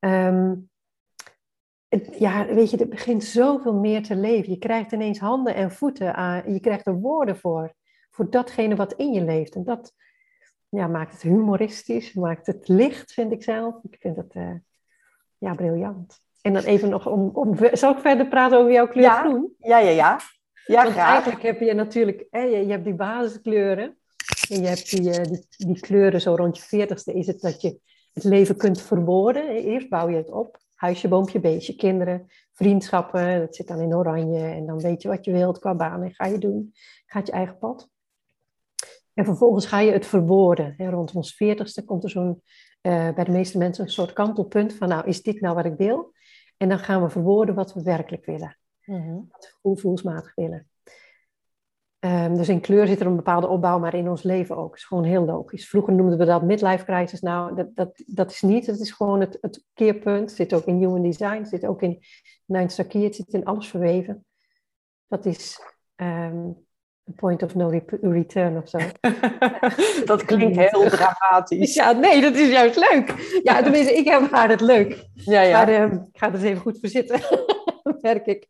Um, 0.00 0.70
ja, 2.18 2.46
weet 2.46 2.70
je, 2.70 2.76
er 2.76 2.88
begint 2.88 3.24
zoveel 3.24 3.74
meer 3.74 4.02
te 4.02 4.16
leven. 4.16 4.52
Je 4.52 4.58
krijgt 4.58 4.92
ineens 4.92 5.18
handen 5.18 5.54
en 5.54 5.70
voeten 5.70 6.14
aan. 6.14 6.52
Je 6.52 6.60
krijgt 6.60 6.86
er 6.86 7.00
woorden 7.00 7.36
voor. 7.36 7.74
Voor 8.10 8.30
datgene 8.30 8.76
wat 8.76 8.92
in 8.92 9.12
je 9.12 9.20
leeft. 9.20 9.54
En 9.54 9.64
dat 9.64 9.92
ja, 10.68 10.86
maakt 10.86 11.12
het 11.12 11.22
humoristisch. 11.22 12.12
Maakt 12.12 12.46
het 12.46 12.68
licht, 12.68 13.12
vind 13.12 13.32
ik 13.32 13.42
zelf. 13.42 13.74
Ik 13.82 13.96
vind 14.00 14.16
het 14.16 14.34
uh, 14.34 14.54
ja, 15.38 15.54
briljant. 15.54 16.20
En 16.42 16.52
dan 16.52 16.62
even 16.62 16.88
nog 16.88 17.06
om, 17.06 17.30
om... 17.32 17.56
Zal 17.72 17.92
ik 17.92 17.98
verder 17.98 18.26
praten 18.28 18.58
over 18.58 18.72
jouw 18.72 18.88
kleur 18.88 19.04
ja, 19.04 19.20
groen? 19.20 19.54
Ja, 19.58 19.78
ja, 19.78 19.90
ja. 19.90 20.20
Ja, 20.66 20.84
Want 20.84 20.96
eigenlijk 20.96 21.42
heb 21.42 21.60
je 21.60 21.74
natuurlijk... 21.74 22.26
Hè, 22.30 22.40
je, 22.40 22.66
je 22.66 22.70
hebt 22.70 22.84
die 22.84 22.94
basiskleuren. 22.94 23.96
En 24.48 24.60
je 24.60 24.66
hebt 24.66 24.90
die, 24.90 25.20
die, 25.20 25.46
die 25.56 25.80
kleuren 25.80 26.20
zo 26.20 26.34
rond 26.34 26.56
je 26.56 26.62
veertigste. 26.62 27.12
Is 27.12 27.26
het 27.26 27.40
dat 27.40 27.60
je 27.60 27.80
het 28.12 28.24
leven 28.24 28.56
kunt 28.56 28.82
verwoorden. 28.82 29.48
Eerst 29.48 29.88
bouw 29.88 30.08
je 30.08 30.16
het 30.16 30.30
op 30.30 30.61
huisje, 30.82 31.08
boompje, 31.08 31.40
beestje, 31.40 31.76
kinderen, 31.76 32.26
vriendschappen. 32.52 33.40
Dat 33.40 33.54
zit 33.54 33.68
dan 33.68 33.80
in 33.80 33.94
oranje. 33.94 34.44
En 34.44 34.66
dan 34.66 34.78
weet 34.80 35.02
je 35.02 35.08
wat 35.08 35.24
je 35.24 35.32
wilt 35.32 35.58
qua 35.58 35.74
baan 35.74 36.02
en 36.02 36.14
ga 36.14 36.26
je 36.26 36.38
doen. 36.38 36.72
Gaat 37.06 37.26
je 37.26 37.32
eigen 37.32 37.58
pad. 37.58 37.90
En 39.14 39.24
vervolgens 39.24 39.66
ga 39.66 39.78
je 39.80 39.92
het 39.92 40.06
verwoorden. 40.06 40.74
rond 40.78 41.12
ons 41.12 41.34
veertigste 41.34 41.84
komt 41.84 42.04
er 42.04 42.10
zo'n, 42.10 42.42
uh, 42.82 43.14
bij 43.14 43.24
de 43.24 43.30
meeste 43.30 43.58
mensen 43.58 43.84
een 43.84 43.90
soort 43.90 44.12
kantelpunt 44.12 44.72
van, 44.72 44.88
nou, 44.88 45.06
is 45.06 45.22
dit 45.22 45.40
nou 45.40 45.54
wat 45.54 45.64
ik 45.64 45.76
wil? 45.76 46.12
En 46.56 46.68
dan 46.68 46.78
gaan 46.78 47.02
we 47.02 47.10
verwoorden 47.10 47.54
wat 47.54 47.74
we 47.74 47.82
werkelijk 47.82 48.24
willen. 48.24 48.58
Mm-hmm. 48.84 49.28
Wat 49.30 49.58
we 49.62 49.70
gevoelsmatig 49.70 50.34
willen. 50.34 50.70
Um, 52.04 52.36
dus 52.36 52.48
in 52.48 52.60
kleur 52.60 52.86
zit 52.86 53.00
er 53.00 53.06
een 53.06 53.16
bepaalde 53.16 53.46
opbouw, 53.46 53.78
maar 53.78 53.94
in 53.94 54.08
ons 54.08 54.22
leven 54.22 54.56
ook. 54.56 54.76
Is 54.76 54.84
gewoon 54.84 55.04
heel 55.04 55.24
logisch. 55.24 55.68
Vroeger 55.68 55.92
noemden 55.92 56.18
we 56.18 56.24
dat 56.24 56.42
midlife 56.42 56.84
crisis. 56.84 57.20
Nou, 57.20 57.54
dat, 57.54 57.74
dat, 57.74 58.02
dat 58.06 58.30
is 58.30 58.42
niet. 58.42 58.66
Het 58.66 58.80
is 58.80 58.90
gewoon 58.90 59.20
het, 59.20 59.38
het 59.40 59.64
keerpunt. 59.74 60.20
Het 60.20 60.36
zit 60.38 60.54
ook 60.54 60.64
in 60.64 60.76
human 60.76 61.02
design. 61.02 61.38
Het 61.38 61.48
zit 61.48 61.66
ook 61.66 61.82
in 61.82 62.02
Nine 62.46 62.68
Star 62.68 62.86
Het 62.88 63.16
zit 63.16 63.32
in 63.32 63.44
alles 63.44 63.68
verweven. 63.68 64.24
Dat 65.06 65.26
is 65.26 65.60
um, 65.96 66.66
a 67.08 67.12
point 67.16 67.42
of 67.42 67.54
no 67.54 67.80
return 68.00 68.56
of 68.56 68.68
zo. 68.68 68.78
dat 70.04 70.24
klinkt 70.24 70.56
heel 70.56 70.88
dramatisch. 70.88 71.74
Ja, 71.74 71.92
nee, 71.92 72.20
dat 72.20 72.34
is 72.34 72.50
juist 72.50 72.76
leuk. 72.76 73.40
Ja, 73.42 73.62
tenminste, 73.62 73.94
ik 73.94 74.08
heb 74.08 74.30
haar 74.30 74.48
het 74.48 74.60
leuk. 74.60 75.08
Ja, 75.14 75.40
ja. 75.40 75.64
Maar 75.64 75.82
um, 75.82 76.08
ik 76.12 76.18
ga 76.18 76.26
er 76.26 76.34
eens 76.34 76.42
even 76.42 76.60
goed 76.60 76.78
voor 76.80 76.88
zitten. 76.88 77.20
merk 78.00 78.26
ik. 78.26 78.48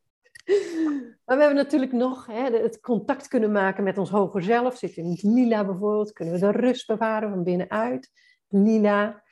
Maar 1.24 1.36
we 1.36 1.42
hebben 1.42 1.64
natuurlijk 1.64 1.92
nog 1.92 2.26
hè, 2.26 2.50
het 2.50 2.80
contact 2.80 3.28
kunnen 3.28 3.52
maken 3.52 3.84
met 3.84 3.98
ons 3.98 4.10
hoger 4.10 4.42
zelf. 4.42 4.76
Zit 4.76 4.96
in 4.96 5.10
het 5.10 5.22
lila 5.22 5.64
bijvoorbeeld. 5.64 6.12
Kunnen 6.12 6.34
we 6.34 6.40
de 6.40 6.50
rust 6.50 6.86
bewaren 6.86 7.30
van 7.30 7.42
binnenuit. 7.42 8.10
Lila. 8.48 9.22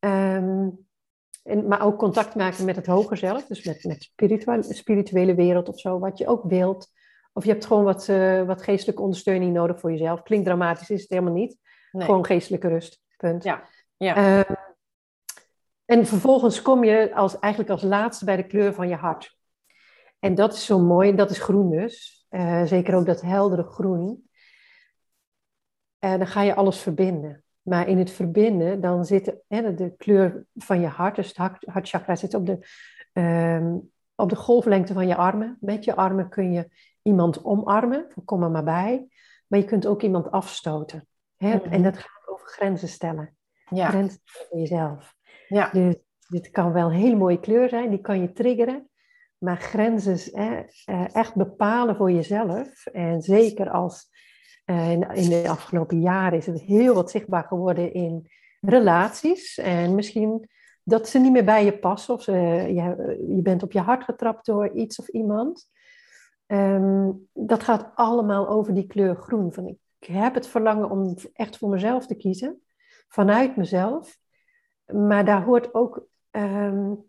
Um, 0.00 0.86
en, 1.42 1.68
maar 1.68 1.82
ook 1.82 1.98
contact 1.98 2.34
maken 2.34 2.64
met 2.64 2.76
het 2.76 2.86
hoger 2.86 3.16
zelf. 3.16 3.46
Dus 3.46 3.64
met, 3.64 3.84
met 3.84 4.02
spirituele, 4.02 4.62
spirituele 4.62 5.34
wereld 5.34 5.68
of 5.68 5.80
zo. 5.80 5.98
Wat 5.98 6.18
je 6.18 6.26
ook 6.26 6.42
wilt. 6.44 6.88
Of 7.32 7.44
je 7.44 7.50
hebt 7.50 7.66
gewoon 7.66 7.84
wat, 7.84 8.08
uh, 8.08 8.42
wat 8.42 8.62
geestelijke 8.62 9.02
ondersteuning 9.02 9.52
nodig 9.52 9.80
voor 9.80 9.90
jezelf. 9.90 10.22
Klinkt 10.22 10.46
dramatisch, 10.46 10.90
is 10.90 11.00
het 11.00 11.10
helemaal 11.10 11.32
niet. 11.32 11.58
Nee. 11.90 12.04
Gewoon 12.04 12.24
geestelijke 12.24 12.68
rust. 12.68 13.02
Punt. 13.16 13.44
Ja. 13.44 13.62
ja. 13.96 14.38
Um, 14.38 14.56
en 15.84 16.06
vervolgens 16.06 16.62
kom 16.62 16.84
je 16.84 17.14
als, 17.14 17.38
eigenlijk 17.38 17.72
als 17.72 17.82
laatste 17.82 18.24
bij 18.24 18.36
de 18.36 18.46
kleur 18.46 18.74
van 18.74 18.88
je 18.88 18.94
hart. 18.94 19.35
En 20.18 20.34
dat 20.34 20.52
is 20.52 20.64
zo 20.64 20.78
mooi, 20.78 21.14
dat 21.14 21.30
is 21.30 21.38
groen 21.38 21.70
dus. 21.70 22.26
Uh, 22.30 22.64
zeker 22.64 22.94
ook 22.94 23.06
dat 23.06 23.20
heldere 23.20 23.62
groen. 23.62 24.28
En 25.98 26.12
uh, 26.12 26.18
dan 26.18 26.26
ga 26.26 26.42
je 26.42 26.54
alles 26.54 26.78
verbinden. 26.78 27.44
Maar 27.62 27.88
in 27.88 27.98
het 27.98 28.10
verbinden, 28.10 28.80
dan 28.80 29.04
zit 29.04 29.34
hè, 29.48 29.74
de 29.74 29.94
kleur 29.96 30.46
van 30.54 30.80
je 30.80 30.86
hart, 30.86 31.16
dus 31.16 31.28
het 31.28 31.36
hart, 31.36 31.64
hartchakra 31.64 32.16
zit 32.16 32.34
op 32.34 32.46
de, 32.46 32.58
um, 33.12 33.90
op 34.14 34.28
de 34.28 34.36
golflengte 34.36 34.92
van 34.92 35.06
je 35.06 35.16
armen. 35.16 35.56
Met 35.60 35.84
je 35.84 35.96
armen 35.96 36.28
kun 36.28 36.52
je 36.52 36.68
iemand 37.02 37.44
omarmen, 37.44 38.06
kom 38.24 38.42
er 38.42 38.50
maar 38.50 38.64
bij. 38.64 39.08
Maar 39.46 39.58
je 39.58 39.64
kunt 39.64 39.86
ook 39.86 40.02
iemand 40.02 40.30
afstoten. 40.30 41.06
Hè? 41.36 41.54
Mm 41.54 41.60
-hmm. 41.60 41.72
En 41.72 41.82
dat 41.82 41.96
gaat 41.96 42.28
over 42.28 42.46
grenzen 42.46 42.88
stellen. 42.88 43.36
Ja. 43.68 43.88
Grenzen 43.88 44.20
voor 44.24 44.58
jezelf. 44.58 45.14
Ja. 45.48 45.70
Dus 45.70 45.94
dit 46.28 46.50
kan 46.50 46.72
wel 46.72 46.86
een 46.86 46.96
hele 46.96 47.16
mooie 47.16 47.40
kleur 47.40 47.68
zijn, 47.68 47.90
die 47.90 48.00
kan 48.00 48.20
je 48.20 48.32
triggeren. 48.32 48.88
Maar 49.38 49.56
grenzen 49.56 50.32
eh, 50.32 51.14
echt 51.14 51.34
bepalen 51.34 51.96
voor 51.96 52.10
jezelf. 52.10 52.86
En 52.86 53.22
zeker 53.22 53.70
als 53.70 54.08
uh, 54.66 54.90
in, 54.90 55.02
in, 55.02 55.28
de 55.28 55.48
afgelopen 55.48 56.00
jaren 56.00 56.38
is 56.38 56.46
het 56.46 56.60
heel 56.60 56.94
wat 56.94 57.10
zichtbaar 57.10 57.44
geworden 57.44 57.92
in 57.92 58.30
relaties. 58.60 59.58
En 59.58 59.94
misschien 59.94 60.48
dat 60.82 61.08
ze 61.08 61.18
niet 61.18 61.32
meer 61.32 61.44
bij 61.44 61.64
je 61.64 61.78
passen. 61.78 62.14
Of 62.14 62.22
ze, 62.22 62.32
je, 62.32 63.16
je 63.28 63.42
bent 63.42 63.62
op 63.62 63.72
je 63.72 63.80
hart 63.80 64.04
getrapt 64.04 64.46
door 64.46 64.70
iets 64.72 64.98
of 64.98 65.08
iemand. 65.08 65.70
Um, 66.46 67.28
dat 67.32 67.62
gaat 67.62 67.90
allemaal 67.94 68.48
over 68.48 68.74
die 68.74 68.86
kleur 68.86 69.16
groen. 69.16 69.52
Van, 69.52 69.66
ik 69.98 70.06
heb 70.06 70.34
het 70.34 70.46
verlangen 70.46 70.90
om 70.90 71.14
echt 71.32 71.58
voor 71.58 71.68
mezelf 71.68 72.06
te 72.06 72.14
kiezen. 72.14 72.62
Vanuit 73.08 73.56
mezelf. 73.56 74.18
Maar 74.92 75.24
daar 75.24 75.42
hoort 75.42 75.74
ook... 75.74 76.06
Um, 76.30 77.04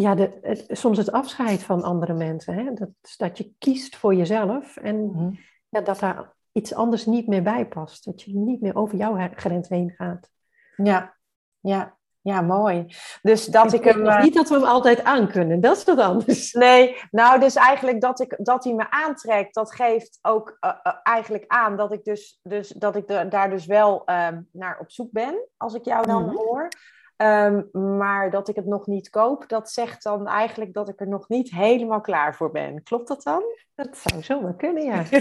ja, 0.00 0.14
de, 0.14 0.38
het, 0.42 0.64
soms 0.68 0.98
het 0.98 1.12
afscheid 1.12 1.62
van 1.62 1.82
andere 1.82 2.12
mensen. 2.12 2.54
Hè? 2.54 2.72
Dat, 2.72 2.88
dat 3.16 3.38
je 3.38 3.52
kiest 3.58 3.96
voor 3.96 4.14
jezelf 4.14 4.76
en 4.76 4.96
mm-hmm. 4.96 5.38
ja, 5.68 5.80
dat 5.80 5.98
daar 5.98 6.32
iets 6.52 6.74
anders 6.74 7.06
niet 7.06 7.26
meer 7.26 7.42
bij 7.42 7.66
past. 7.66 8.04
Dat 8.04 8.22
je 8.22 8.34
niet 8.34 8.60
meer 8.60 8.76
over 8.76 8.96
jouw 8.96 9.28
grens 9.34 9.68
heen 9.68 9.94
gaat. 9.96 10.30
Ja, 10.76 11.14
ja. 11.60 11.96
Ja, 12.20 12.40
mooi. 12.40 12.86
Dus 13.22 13.46
dat 13.46 13.72
ik, 13.72 13.84
hem. 13.84 14.06
Uh... 14.06 14.22
Niet 14.22 14.34
dat 14.34 14.48
we 14.48 14.54
hem 14.54 14.64
altijd 14.64 15.04
aan 15.04 15.28
kunnen, 15.28 15.60
dat 15.60 15.76
is 15.76 15.84
wat 15.84 15.98
anders. 15.98 16.52
Nee, 16.52 16.96
nou, 17.10 17.40
dus 17.40 17.54
eigenlijk 17.54 18.00
dat, 18.00 18.20
ik, 18.20 18.36
dat 18.38 18.64
hij 18.64 18.72
me 18.72 18.90
aantrekt, 18.90 19.54
dat 19.54 19.74
geeft 19.74 20.18
ook 20.22 20.56
uh, 20.60 20.70
uh, 20.86 20.92
eigenlijk 21.02 21.44
aan 21.46 21.76
dat 21.76 21.92
ik, 21.92 22.04
dus, 22.04 22.40
dus, 22.42 22.68
dat 22.68 22.96
ik 22.96 23.06
de, 23.06 23.28
daar 23.28 23.50
dus 23.50 23.66
wel 23.66 24.04
ehm, 24.04 24.40
naar 24.50 24.78
op 24.78 24.90
zoek 24.90 25.10
ben, 25.10 25.48
als 25.56 25.74
ik 25.74 25.84
jou 25.84 26.06
dan 26.06 26.22
mm 26.22 26.28
-hmm. 26.28 26.36
hoor. 26.36 26.68
Um, 27.16 27.68
maar 27.96 28.30
dat 28.30 28.48
ik 28.48 28.56
het 28.56 28.66
nog 28.66 28.86
niet 28.86 29.10
koop, 29.10 29.48
dat 29.48 29.70
zegt 29.70 30.02
dan 30.02 30.26
eigenlijk 30.26 30.72
dat 30.72 30.88
ik 30.88 31.00
er 31.00 31.08
nog 31.08 31.28
niet 31.28 31.50
helemaal 31.50 32.00
klaar 32.00 32.34
voor 32.34 32.50
ben. 32.50 32.82
Klopt 32.82 33.08
dat 33.08 33.22
dan? 33.22 33.42
Dat 33.74 33.98
zou 33.98 34.22
zomaar 34.22 34.54
kunnen, 34.54 34.84
ja. 34.84 35.04
zou 35.04 35.18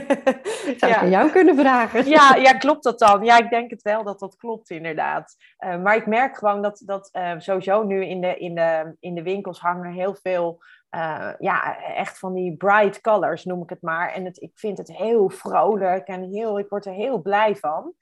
ja. 0.78 0.88
ik 0.88 0.96
aan 0.96 1.10
jou 1.10 1.32
kunnen 1.32 1.56
vragen. 1.56 2.06
Ja, 2.06 2.36
ja, 2.36 2.54
klopt 2.54 2.84
dat 2.84 3.00
dan? 3.00 3.24
Ja, 3.24 3.38
ik 3.38 3.50
denk 3.50 3.70
het 3.70 3.82
wel 3.82 4.04
dat 4.04 4.20
dat 4.20 4.36
klopt, 4.36 4.70
inderdaad. 4.70 5.36
Uh, 5.60 5.82
maar 5.82 5.96
ik 5.96 6.06
merk 6.06 6.38
gewoon 6.38 6.62
dat, 6.62 6.82
dat 6.86 7.10
uh, 7.14 7.34
sowieso 7.38 7.84
nu 7.84 8.06
in 8.06 8.22
de, 8.22 8.38
in, 8.38 8.56
de, 8.56 8.96
in 9.00 9.16
de 9.16 9.24
winkels 9.24 9.60
hangen 9.60 9.92
heel 9.92 10.16
veel... 10.16 10.64
Uh, 10.96 11.30
ja, 11.40 11.78
echt 11.80 12.20
van 12.20 12.34
die 12.34 12.58
bright 12.58 13.02
colors 13.02 13.46
noem 13.46 13.62
ik 13.62 13.70
het 13.70 13.82
maar. 13.82 14.12
En 14.12 14.26
het, 14.26 14.42
ik 14.42 14.52
vind 14.54 14.78
het 14.78 14.98
heel 14.98 15.30
vrolijk 15.30 16.08
en 16.08 16.24
heel, 16.24 16.60
ik 16.60 16.70
word 16.70 16.86
er 16.86 16.94
heel 16.94 17.22
blij 17.22 17.56
van. 17.56 17.94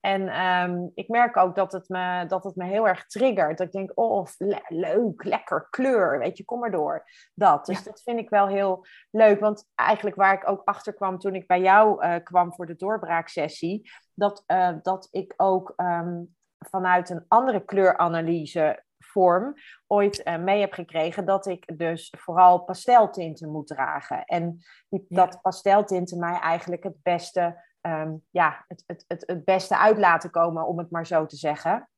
En 0.00 0.40
um, 0.46 0.90
ik 0.94 1.08
merk 1.08 1.36
ook 1.36 1.54
dat 1.54 1.72
het, 1.72 1.88
me, 1.88 2.26
dat 2.26 2.44
het 2.44 2.56
me 2.56 2.64
heel 2.64 2.88
erg 2.88 3.06
triggert. 3.06 3.58
Dat 3.58 3.66
ik 3.66 3.72
denk, 3.72 3.92
oh, 3.94 4.26
le 4.38 4.60
leuk, 4.68 5.24
lekker, 5.24 5.66
kleur, 5.70 6.18
weet 6.18 6.36
je, 6.36 6.44
kom 6.44 6.58
maar 6.60 6.70
door. 6.70 7.04
Dat. 7.34 7.66
Dus 7.66 7.78
ja. 7.78 7.84
dat 7.84 8.02
vind 8.02 8.18
ik 8.18 8.30
wel 8.30 8.48
heel 8.48 8.86
leuk. 9.10 9.40
Want 9.40 9.68
eigenlijk 9.74 10.16
waar 10.16 10.34
ik 10.34 10.48
ook 10.48 10.62
achter 10.64 10.94
kwam 10.94 11.18
toen 11.18 11.34
ik 11.34 11.46
bij 11.46 11.60
jou 11.60 12.04
uh, 12.04 12.14
kwam 12.22 12.54
voor 12.54 12.66
de 12.66 12.76
doorbraaksessie, 12.76 13.90
dat, 14.14 14.44
uh, 14.46 14.70
dat 14.82 15.08
ik 15.10 15.34
ook 15.36 15.72
um, 15.76 16.36
vanuit 16.58 17.10
een 17.10 17.24
andere 17.28 17.64
kleuranalyse 17.64 18.82
vorm 18.98 19.54
ooit 19.86 20.26
uh, 20.26 20.36
mee 20.36 20.60
heb 20.60 20.72
gekregen 20.72 21.24
dat 21.24 21.46
ik 21.46 21.78
dus 21.78 22.14
vooral 22.18 22.58
pasteltinten 22.64 23.50
moet 23.50 23.66
dragen. 23.66 24.24
En 24.24 24.62
die, 24.88 25.04
ja. 25.08 25.16
dat 25.26 25.40
pasteltinten 25.40 26.18
mij 26.18 26.38
eigenlijk 26.38 26.82
het 26.82 27.02
beste 27.02 27.68
um, 27.80 28.24
ja, 28.30 28.64
het, 28.68 28.82
het, 28.86 29.04
het, 29.08 29.22
het 29.26 29.44
beste 29.44 29.78
uit 29.78 29.98
laten 29.98 30.30
komen, 30.30 30.66
om 30.66 30.78
het 30.78 30.90
maar 30.90 31.06
zo 31.06 31.26
te 31.26 31.36
zeggen. 31.36 31.88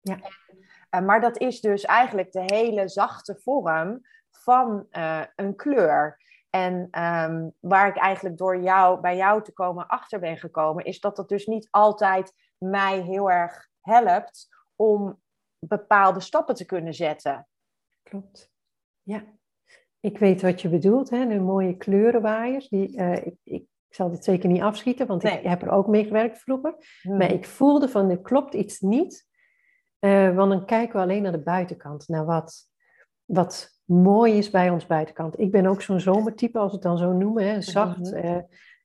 Ja. 0.00 0.18
Uh, 0.90 1.00
maar 1.00 1.20
dat 1.20 1.38
is 1.38 1.60
dus 1.60 1.84
eigenlijk 1.84 2.32
de 2.32 2.44
hele 2.46 2.88
zachte 2.88 3.40
vorm 3.42 4.00
van 4.30 4.86
uh, 4.90 5.22
een 5.36 5.56
kleur. 5.56 6.20
En 6.50 7.02
um, 7.02 7.52
waar 7.60 7.88
ik 7.88 7.96
eigenlijk 7.96 8.36
door 8.36 8.60
jou, 8.60 9.00
bij 9.00 9.16
jou 9.16 9.42
te 9.42 9.52
komen 9.52 9.86
achter 9.86 10.20
ben 10.20 10.36
gekomen, 10.36 10.84
is 10.84 11.00
dat 11.00 11.16
het 11.16 11.28
dus 11.28 11.46
niet 11.46 11.68
altijd 11.70 12.32
mij 12.58 13.00
heel 13.00 13.30
erg 13.30 13.68
helpt 13.80 14.48
om 14.76 15.20
bepaalde 15.58 16.20
stappen 16.20 16.54
te 16.54 16.64
kunnen 16.64 16.94
zetten. 16.94 17.48
Klopt. 18.02 18.50
Ja, 19.02 19.24
ik 20.00 20.18
weet 20.18 20.42
wat 20.42 20.62
je 20.62 20.68
bedoelt, 20.68 21.10
hè? 21.10 21.26
de 21.26 21.40
mooie 21.40 21.76
kleurenwaaiers. 21.76 22.68
Die, 22.68 22.96
uh, 22.96 23.26
ik, 23.26 23.36
ik 23.42 23.66
ik 23.92 23.98
zal 23.98 24.10
dit 24.10 24.24
zeker 24.24 24.48
niet 24.48 24.62
afschieten, 24.62 25.06
want 25.06 25.22
nee. 25.22 25.38
ik 25.38 25.46
heb 25.48 25.62
er 25.62 25.70
ook 25.70 25.86
mee 25.86 26.04
gewerkt 26.04 26.38
vroeger. 26.38 26.74
Hmm. 27.02 27.16
Maar 27.16 27.32
ik 27.32 27.46
voelde 27.46 27.88
van, 27.88 28.10
er 28.10 28.20
klopt 28.20 28.54
iets 28.54 28.80
niet. 28.80 29.26
Uh, 30.00 30.34
want 30.34 30.50
dan 30.50 30.66
kijken 30.66 30.96
we 30.96 31.02
alleen 31.02 31.22
naar 31.22 31.32
de 31.32 31.42
buitenkant. 31.42 32.08
Naar 32.08 32.24
wat, 32.24 32.70
wat 33.24 33.80
mooi 33.84 34.38
is 34.38 34.50
bij 34.50 34.70
ons 34.70 34.86
buitenkant. 34.86 35.38
Ik 35.40 35.50
ben 35.50 35.66
ook 35.66 35.82
zo'n 35.82 36.00
zomertype, 36.00 36.58
als 36.58 36.68
we 36.68 36.74
het 36.74 36.82
dan 36.82 36.98
zo 36.98 37.12
noemen. 37.12 37.44
Hè. 37.46 37.60
Zacht, 37.60 38.12
uh, 38.12 38.36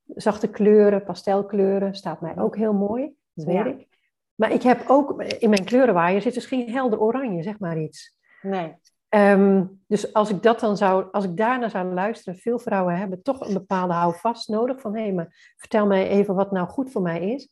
zachte 0.06 0.48
kleuren, 0.48 1.04
pastelkleuren. 1.04 1.96
Staat 1.96 2.22
mij 2.22 2.38
ook 2.38 2.56
heel 2.56 2.74
mooi. 2.74 3.14
Dat 3.34 3.46
weet 3.46 3.56
ja. 3.56 3.66
ik. 3.66 3.88
Maar 4.36 4.52
ik 4.52 4.62
heb 4.62 4.84
ook, 4.88 5.22
in 5.22 5.50
mijn 5.50 5.66
kleurenwaaier 5.66 6.22
zit 6.22 6.34
dus 6.34 6.46
geen 6.46 6.70
helder 6.70 7.00
oranje, 7.00 7.44
zeg 7.44 7.60
maar 7.60 7.78
iets. 7.78 8.18
Nee. 8.42 8.76
Um, 9.10 9.82
dus 9.88 10.14
als 10.14 10.30
ik 10.30 10.44
dat 10.44 10.60
dan 10.60 10.78
zou, 10.78 11.08
als 11.12 11.24
ik 11.24 11.38
daarnaar 11.38 11.70
zou 11.70 11.94
luisteren, 11.94 12.40
veel 12.40 12.60
vrouwen 12.60 12.98
hebben 12.98 13.22
toch 13.22 13.48
een 13.48 13.54
bepaalde 13.54 13.94
houvast 13.94 14.50
nodig 14.50 14.82
van 14.82 14.96
hé, 14.96 15.02
hey, 15.02 15.14
maar 15.14 15.54
vertel 15.58 15.86
mij 15.86 16.08
even 16.08 16.36
wat 16.36 16.52
nou 16.52 16.68
goed 16.68 16.92
voor 16.92 17.02
mij 17.02 17.32
is. 17.32 17.50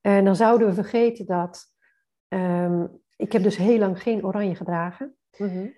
En 0.00 0.24
dan 0.24 0.36
zouden 0.36 0.66
we 0.66 0.74
vergeten 0.74 1.26
dat 1.26 1.66
um, 2.28 3.00
ik 3.16 3.32
heb 3.32 3.42
dus 3.42 3.56
heel 3.56 3.78
lang 3.78 4.02
geen 4.02 4.24
oranje 4.24 4.54
gedragen. 4.54 5.16
Mm 5.36 5.48
-hmm. 5.48 5.74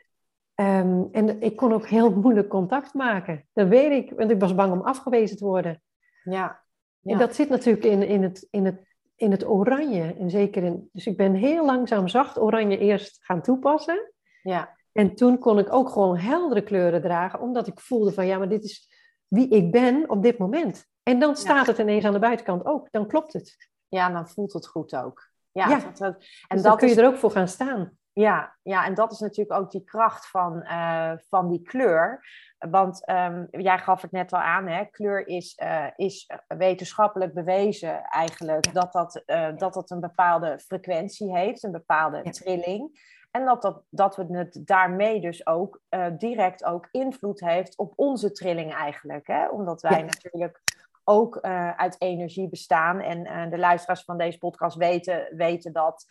um, 0.66 1.08
en 1.12 1.40
ik 1.40 1.56
kon 1.56 1.72
ook 1.72 1.86
heel 1.86 2.10
moeilijk 2.10 2.48
contact 2.48 2.94
maken. 2.94 3.48
Dat 3.52 3.68
weet 3.68 4.04
ik, 4.04 4.18
want 4.18 4.30
ik 4.30 4.40
was 4.40 4.54
bang 4.54 4.72
om 4.72 4.80
afgewezen 4.80 5.36
te 5.36 5.44
worden. 5.44 5.82
Ja. 6.24 6.62
ja. 7.00 7.12
En 7.12 7.18
dat 7.18 7.34
zit 7.34 7.48
natuurlijk 7.48 7.84
in, 7.84 8.02
in, 8.02 8.22
het, 8.22 8.46
in, 8.50 8.64
het, 8.64 8.80
in 9.16 9.30
het 9.30 9.48
oranje. 9.48 10.14
En 10.18 10.30
zeker 10.30 10.62
in, 10.62 10.88
dus 10.92 11.06
ik 11.06 11.16
ben 11.16 11.34
heel 11.34 11.64
langzaam 11.64 12.08
zacht 12.08 12.38
oranje 12.38 12.78
eerst 12.78 13.24
gaan 13.24 13.42
toepassen. 13.42 14.12
Ja. 14.42 14.80
En 14.92 15.14
toen 15.14 15.38
kon 15.38 15.58
ik 15.58 15.72
ook 15.72 15.88
gewoon 15.88 16.16
heldere 16.16 16.62
kleuren 16.62 17.02
dragen, 17.02 17.40
omdat 17.40 17.66
ik 17.66 17.80
voelde 17.80 18.12
van 18.12 18.26
ja, 18.26 18.38
maar 18.38 18.48
dit 18.48 18.64
is 18.64 18.90
wie 19.28 19.48
ik 19.48 19.70
ben 19.70 20.10
op 20.10 20.22
dit 20.22 20.38
moment. 20.38 20.86
En 21.02 21.18
dan 21.18 21.36
staat 21.36 21.66
ja. 21.66 21.70
het 21.72 21.80
ineens 21.80 22.04
aan 22.04 22.12
de 22.12 22.18
buitenkant 22.18 22.64
ook, 22.64 22.88
dan 22.90 23.06
klopt 23.06 23.32
het. 23.32 23.70
Ja, 23.88 24.10
dan 24.10 24.28
voelt 24.28 24.52
het 24.52 24.66
goed 24.66 24.96
ook. 24.96 25.30
Ja, 25.52 25.68
ja. 25.68 25.78
Dat, 25.78 25.96
dat, 25.96 26.14
en 26.48 26.56
dus 26.56 26.62
dan 26.62 26.76
kun 26.76 26.88
je 26.88 26.94
is, 26.94 27.00
er 27.00 27.06
ook 27.06 27.16
voor 27.16 27.30
gaan 27.30 27.48
staan. 27.48 27.96
Ja, 28.12 28.56
ja, 28.62 28.86
en 28.86 28.94
dat 28.94 29.12
is 29.12 29.18
natuurlijk 29.18 29.60
ook 29.60 29.70
die 29.70 29.84
kracht 29.84 30.30
van, 30.30 30.64
uh, 30.64 31.12
van 31.28 31.48
die 31.48 31.62
kleur. 31.62 32.24
Want 32.58 33.08
um, 33.08 33.48
jij 33.50 33.78
gaf 33.78 34.02
het 34.02 34.12
net 34.12 34.32
al 34.32 34.40
aan, 34.40 34.66
hè? 34.66 34.84
kleur 34.84 35.26
is, 35.26 35.58
uh, 35.62 35.86
is 35.96 36.30
wetenschappelijk 36.46 37.34
bewezen 37.34 38.02
eigenlijk 38.02 38.74
dat 38.74 38.92
dat, 38.92 39.22
uh, 39.26 39.56
dat 39.56 39.74
dat 39.74 39.90
een 39.90 40.00
bepaalde 40.00 40.58
frequentie 40.58 41.36
heeft, 41.36 41.62
een 41.62 41.72
bepaalde 41.72 42.22
trilling. 42.30 43.00
En 43.32 43.44
dat, 43.44 43.62
dat, 43.62 43.82
dat 43.90 44.16
we 44.16 44.36
het 44.36 44.60
daarmee 44.66 45.20
dus 45.20 45.46
ook 45.46 45.80
uh, 45.90 46.06
direct 46.18 46.64
ook 46.64 46.88
invloed 46.90 47.40
heeft 47.40 47.76
op 47.76 47.92
onze 47.96 48.32
trilling 48.32 48.72
eigenlijk. 48.72 49.26
Hè? 49.26 49.48
Omdat 49.48 49.82
wij 49.82 49.98
ja. 49.98 50.04
natuurlijk 50.04 50.60
ook 51.04 51.38
uh, 51.42 51.70
uit 51.70 51.96
energie 51.98 52.48
bestaan. 52.48 53.00
En 53.00 53.26
uh, 53.26 53.50
de 53.50 53.58
luisteraars 53.58 54.04
van 54.04 54.18
deze 54.18 54.38
podcast 54.38 54.76
weten, 54.76 55.36
weten 55.36 55.72
dat, 55.72 56.04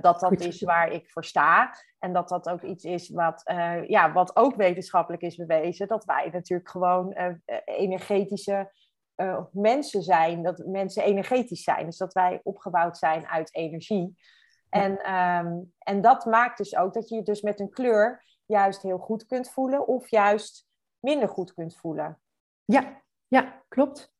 dat 0.00 0.20
dat 0.20 0.40
is 0.40 0.62
waar 0.62 0.92
ik 0.92 1.10
voor 1.10 1.24
sta. 1.24 1.74
En 1.98 2.12
dat 2.12 2.28
dat 2.28 2.48
ook 2.48 2.62
iets 2.62 2.84
is 2.84 3.08
wat, 3.08 3.42
ja, 3.86 4.12
wat 4.12 4.36
ook 4.36 4.56
wetenschappelijk 4.56 5.22
is 5.22 5.36
bewezen. 5.36 5.88
Dat 5.88 6.04
wij 6.04 6.28
natuurlijk 6.32 6.70
gewoon 6.70 7.16
energetische 7.64 8.72
mensen 9.52 10.02
zijn. 10.02 10.42
Dat 10.42 10.62
mensen 10.66 11.02
energetisch 11.02 11.62
zijn. 11.62 11.86
Dus 11.86 11.96
dat 11.96 12.12
wij 12.12 12.40
opgebouwd 12.42 12.98
zijn 12.98 13.26
uit 13.26 13.54
energie. 13.54 14.16
En, 14.82 15.14
um, 15.14 15.72
en 15.78 16.00
dat 16.00 16.24
maakt 16.24 16.58
dus 16.58 16.76
ook 16.76 16.94
dat 16.94 17.08
je 17.08 17.14
je 17.14 17.22
dus 17.22 17.42
met 17.42 17.60
een 17.60 17.70
kleur 17.70 18.24
juist 18.46 18.82
heel 18.82 18.98
goed 18.98 19.26
kunt 19.26 19.50
voelen 19.50 19.86
of 19.86 20.10
juist 20.10 20.66
minder 21.00 21.28
goed 21.28 21.54
kunt 21.54 21.76
voelen. 21.76 22.20
Ja, 22.64 23.02
ja, 23.28 23.62
klopt. 23.68 24.14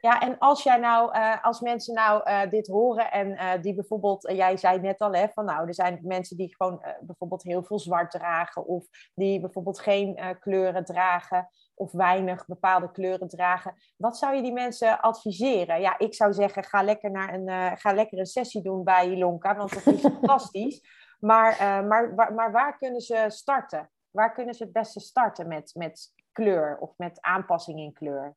Ja, 0.00 0.20
en 0.20 0.38
als 0.38 0.62
jij 0.62 0.76
nou, 0.76 1.16
uh, 1.16 1.44
als 1.44 1.60
mensen 1.60 1.94
nou 1.94 2.30
uh, 2.30 2.50
dit 2.50 2.66
horen 2.66 3.10
en 3.10 3.30
uh, 3.30 3.62
die 3.62 3.74
bijvoorbeeld, 3.74 4.32
jij 4.32 4.56
zei 4.56 4.80
net 4.80 4.98
al, 4.98 5.14
hè, 5.14 5.28
van 5.28 5.44
nou, 5.44 5.66
er 5.66 5.74
zijn 5.74 5.98
mensen 6.02 6.36
die 6.36 6.54
gewoon 6.56 6.84
bijvoorbeeld 7.00 7.42
heel 7.42 7.62
veel 7.62 7.78
zwart 7.78 8.10
dragen 8.10 8.66
of 8.66 8.86
die 9.14 9.40
bijvoorbeeld 9.40 9.80
geen 9.80 10.36
kleuren 10.40 10.84
dragen 10.84 11.48
of 11.74 11.92
weinig 11.92 12.46
bepaalde 12.46 12.90
kleuren 12.90 13.28
dragen. 13.28 13.74
Wat 13.96 14.18
zou 14.18 14.36
je 14.36 14.42
die 14.42 14.52
mensen 14.52 15.00
adviseren? 15.00 15.80
Ja, 15.80 15.98
ik 15.98 16.14
zou 16.14 16.32
zeggen, 16.32 16.64
ga 16.64 16.82
lekker, 16.82 17.10
naar 17.10 17.34
een, 17.34 17.78
ga 17.78 17.92
lekker 17.92 18.18
een 18.18 18.26
sessie 18.26 18.62
doen 18.62 18.84
bij 18.84 19.10
Ilonka, 19.10 19.56
want 19.56 19.74
dat 19.74 19.94
is 19.94 20.00
fantastisch. 20.12 20.82
Maar, 21.20 21.84
maar, 21.86 22.14
maar, 22.14 22.34
maar 22.34 22.52
waar 22.52 22.78
kunnen 22.78 23.00
ze 23.00 23.24
starten? 23.28 23.90
Waar 24.10 24.32
kunnen 24.32 24.54
ze 24.54 24.62
het 24.62 24.72
beste 24.72 25.00
starten 25.00 25.48
met, 25.48 25.70
met 25.74 26.12
kleur 26.32 26.78
of 26.78 26.94
met 26.96 27.20
aanpassing 27.20 27.78
in 27.78 27.92
kleur? 27.92 28.36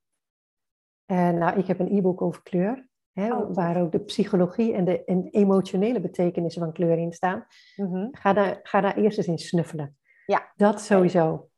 En 1.06 1.38
nou, 1.38 1.60
ik 1.60 1.68
heb 1.68 1.80
een 1.80 1.98
e-book 1.98 2.22
over 2.22 2.44
kleur, 2.44 2.88
hè, 3.12 3.34
oh, 3.34 3.56
waar 3.56 3.82
ook 3.82 3.92
de 3.92 4.00
psychologie 4.00 4.74
en 4.74 4.86
de, 4.86 5.04
en 5.04 5.28
emotionele 5.32 6.00
betekenissen 6.00 6.62
van 6.62 6.74
kleur 6.74 6.98
in 6.98 7.14
staan. 7.14 7.46
Mm 7.76 7.94
-hmm. 7.94 8.10
ga, 8.12 8.34
daar, 8.34 8.60
ga 8.64 8.82
daar 8.82 8.98
eerst 8.98 9.18
eens 9.18 9.28
in 9.28 9.38
snuffelen. 9.38 9.98
Ja. 10.26 10.52
Dat 10.56 10.82
sowieso. 10.82 11.50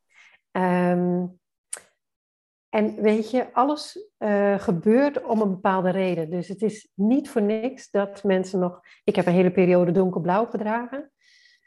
Um, 0.51 1.39
en 2.75 3.01
weet 3.01 3.31
je, 3.31 3.53
alles 3.53 4.09
uh, 4.19 4.59
gebeurt 4.59 5.23
om 5.23 5.41
een 5.41 5.49
bepaalde 5.49 5.89
reden. 5.89 6.29
Dus 6.29 6.47
het 6.47 6.61
is 6.61 6.91
niet 6.93 7.29
voor 7.29 7.41
niks 7.41 7.89
dat 7.89 8.23
mensen 8.23 8.59
nog. 8.59 8.81
Ik 9.03 9.15
heb 9.15 9.25
een 9.25 9.33
hele 9.33 9.51
periode 9.51 9.91
donkerblauw 9.91 10.45
gedragen 10.45 11.11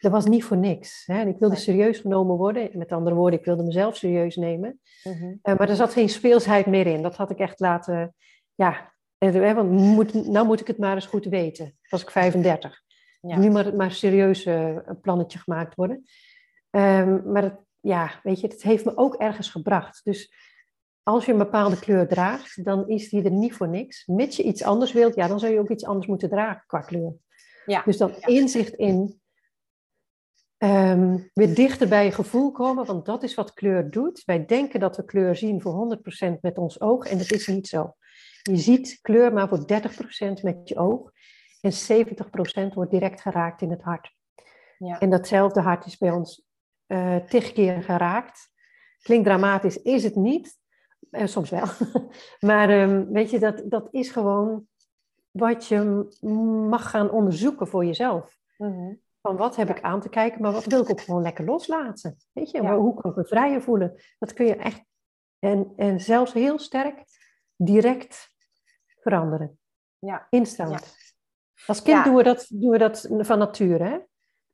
dat 0.01 0.13
was 0.13 0.27
niet 0.27 0.45
voor 0.45 0.57
niks. 0.57 1.03
Hè. 1.07 1.27
Ik 1.27 1.39
wilde 1.39 1.57
serieus 1.57 1.99
genomen 1.99 2.37
worden. 2.37 2.71
Met 2.73 2.93
andere 2.93 3.17
woorden, 3.17 3.39
ik 3.39 3.45
wilde 3.45 3.63
mezelf 3.63 3.97
serieus 3.97 4.37
nemen. 4.37 4.81
Mm-hmm. 5.05 5.39
Uh, 5.43 5.57
maar 5.57 5.69
er 5.69 5.77
zat 5.77 5.93
geen 5.93 6.09
speelsheid 6.09 6.67
meer 6.67 6.87
in. 6.87 7.03
Dat 7.03 7.17
had 7.17 7.31
ik 7.31 7.39
echt 7.39 7.61
laten... 7.61 8.15
Ja, 8.55 8.93
hè, 9.19 9.55
want 9.55 9.71
moet, 9.71 10.15
nou 10.15 10.47
moet 10.47 10.61
ik 10.61 10.67
het 10.67 10.79
maar 10.79 10.95
eens 10.95 11.07
goed 11.07 11.25
weten. 11.25 11.77
was 11.89 12.03
ik 12.03 12.11
35. 12.11 12.83
Ja. 13.21 13.39
Nu 13.39 13.51
moet 13.51 13.65
het 13.65 13.77
maar 13.77 13.93
serieus 13.93 14.47
uh, 14.47 14.77
een 14.85 15.01
plannetje 15.01 15.39
gemaakt 15.39 15.75
worden. 15.75 16.05
Um, 16.71 17.33
maar 17.33 17.43
het, 17.43 17.57
ja, 17.81 18.21
weet 18.23 18.41
je, 18.41 18.47
het 18.47 18.63
heeft 18.63 18.85
me 18.85 18.97
ook 18.97 19.15
ergens 19.15 19.51
gebracht. 19.51 20.05
Dus 20.05 20.33
als 21.09 21.25
je 21.25 21.33
een 21.33 21.39
bepaalde 21.39 21.79
kleur 21.79 22.09
draagt, 22.09 22.65
dan 22.65 22.89
is 22.89 23.09
die 23.09 23.23
er 23.23 23.31
niet 23.31 23.55
voor 23.55 23.69
niks. 23.69 24.07
Mits 24.07 24.37
je 24.37 24.43
iets 24.43 24.63
anders 24.63 24.93
wilt, 24.93 25.15
ja, 25.15 25.29
dan 25.29 25.41
zou 25.41 25.53
je 25.53 25.59
ook 25.59 25.71
iets 25.71 25.85
anders 25.85 26.07
moeten 26.07 26.29
dragen 26.29 26.65
qua 26.67 26.81
kleur. 26.81 27.15
Ja. 27.67 27.83
Dus 27.83 27.99
ja. 27.99 28.11
inzicht 28.21 28.73
in 28.73 29.21
ehm, 30.57 31.19
weer 31.35 31.55
dichter 31.55 31.89
bij 31.89 32.05
je 32.05 32.13
gevoel 32.13 32.53
komen, 32.53 32.87
want 32.87 33.07
dat 33.07 33.23
is 33.23 33.35
wat 33.35 33.53
kleur 33.53 33.91
doet. 33.91 34.23
Wij 34.25 34.47
denken 34.47 34.81
dat 34.81 34.97
we 34.97 35.05
kleur 35.05 35.37
zien 35.37 35.61
voor 35.61 35.99
100% 36.37 36.41
met 36.41 36.59
ons 36.59 36.81
oog 36.81 37.07
en 37.07 37.19
dat 37.19 37.31
is 37.31 37.47
niet 37.47 37.69
zo. 37.69 37.95
Je 38.43 38.57
ziet 38.57 38.99
kleur 39.03 39.33
maar 39.33 39.49
voor 39.49 39.61
30% 39.61 40.43
met 40.43 40.69
je 40.69 40.77
oog 40.77 41.11
en 41.61 41.73
70% 42.71 42.75
wordt 42.75 42.91
direct 42.91 43.21
geraakt 43.21 43.63
in 43.63 43.71
het 43.71 43.83
hart. 43.83 44.15
Ja. 44.79 44.99
En 44.99 45.11
datzelfde 45.11 45.61
hart 45.61 45.87
is 45.87 45.97
bij 45.97 46.11
ons 46.11 46.45
uh, 46.87 47.17
tig 47.17 47.53
keer 47.53 47.83
geraakt. 47.83 48.51
Klinkt 49.03 49.27
dramatisch, 49.27 49.83
is 49.83 50.05
het 50.05 50.15
niet. 50.15 50.58
Uh, 51.11 51.27
soms 51.27 51.51
wel. 51.51 51.67
maar 52.51 52.71
um, 52.71 53.13
weet 53.13 53.31
je, 53.31 53.39
dat, 53.39 53.63
dat 53.65 53.89
is 53.91 54.11
gewoon 54.11 54.67
wat 55.31 55.67
je 55.67 56.07
mag 56.69 56.91
gaan 56.91 57.11
onderzoeken 57.11 57.67
voor 57.67 57.85
jezelf. 57.85 58.39
Mm 58.57 59.01
Van 59.21 59.37
wat 59.37 59.57
heb 59.57 59.71
ik 59.71 59.83
aan 59.83 60.01
te 60.01 60.09
kijken, 60.09 60.43
maar 60.43 60.53
wat 60.53 60.65
wil 60.65 60.83
ik 60.83 60.91
ook 60.91 61.01
gewoon 61.01 61.23
lekker 61.23 61.45
loslaten? 61.45 62.17
Weet 62.33 62.51
je, 62.51 62.69
hoe 62.69 62.95
kan 62.95 63.11
ik 63.11 63.17
me 63.17 63.25
vrijer 63.25 63.63
voelen? 63.63 64.03
Dat 64.19 64.33
kun 64.33 64.47
je 64.47 64.57
echt, 64.57 64.83
en, 65.39 65.73
en 65.77 66.01
zelfs 66.01 66.33
heel 66.33 66.59
sterk, 66.59 67.05
direct 67.57 68.31
veranderen. 69.01 69.59
Ja. 69.99 70.27
Instant. 70.31 70.97
Als 71.67 71.83
kind 71.83 72.05
doen, 72.05 72.15
we 72.15 72.23
dat, 72.23 72.47
doen 72.49 72.71
we 72.71 72.79
dat 72.79 73.09
van 73.19 73.39
nature. 73.39 73.85
Hè? 73.85 73.99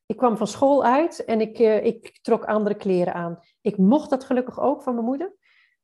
Ik 0.06 0.16
kwam 0.16 0.36
van 0.36 0.46
school 0.46 0.84
uit 0.84 1.24
en 1.24 1.40
ik, 1.40 1.58
uh, 1.58 1.84
ik 1.84 2.18
trok 2.22 2.44
andere 2.44 2.74
kleren 2.74 3.14
aan. 3.14 3.38
Ik 3.60 3.76
mocht 3.76 4.10
dat 4.10 4.24
gelukkig 4.24 4.60
ook 4.60 4.82
van 4.82 4.94
mijn 4.94 5.06
moeder. 5.06 5.34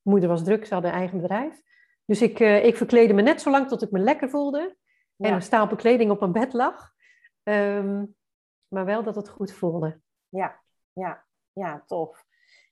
Mijn 0.03 0.17
moeder 0.17 0.29
was 0.29 0.45
druk, 0.45 0.67
ze 0.67 0.75
had 0.75 0.85
een 0.85 0.91
eigen 0.91 1.21
bedrijf. 1.21 1.61
Dus 2.05 2.23
ik, 2.23 2.41
uh, 2.41 2.65
ik 2.65 2.77
verkleedde 2.77 3.15
me 3.15 3.23
net 3.23 3.43
zo 3.43 3.51
lang 3.51 3.69
tot 3.69 3.83
ik 3.83 3.91
me 3.91 3.99
lekker 3.99 4.31
voelde. 4.31 4.77
En 5.17 5.33
een 5.33 5.43
stapel 5.43 5.77
kleding 5.77 6.11
op 6.11 6.21
mijn 6.21 6.33
bed 6.33 6.53
lag. 6.53 6.93
Um, 7.43 8.17
maar 8.69 8.85
wel 8.85 9.03
dat 9.03 9.15
het 9.15 9.29
goed 9.29 9.53
voelde. 9.53 10.01
Ja, 10.29 10.61
ja, 10.93 11.25
ja, 11.53 11.83
tof. 11.87 12.25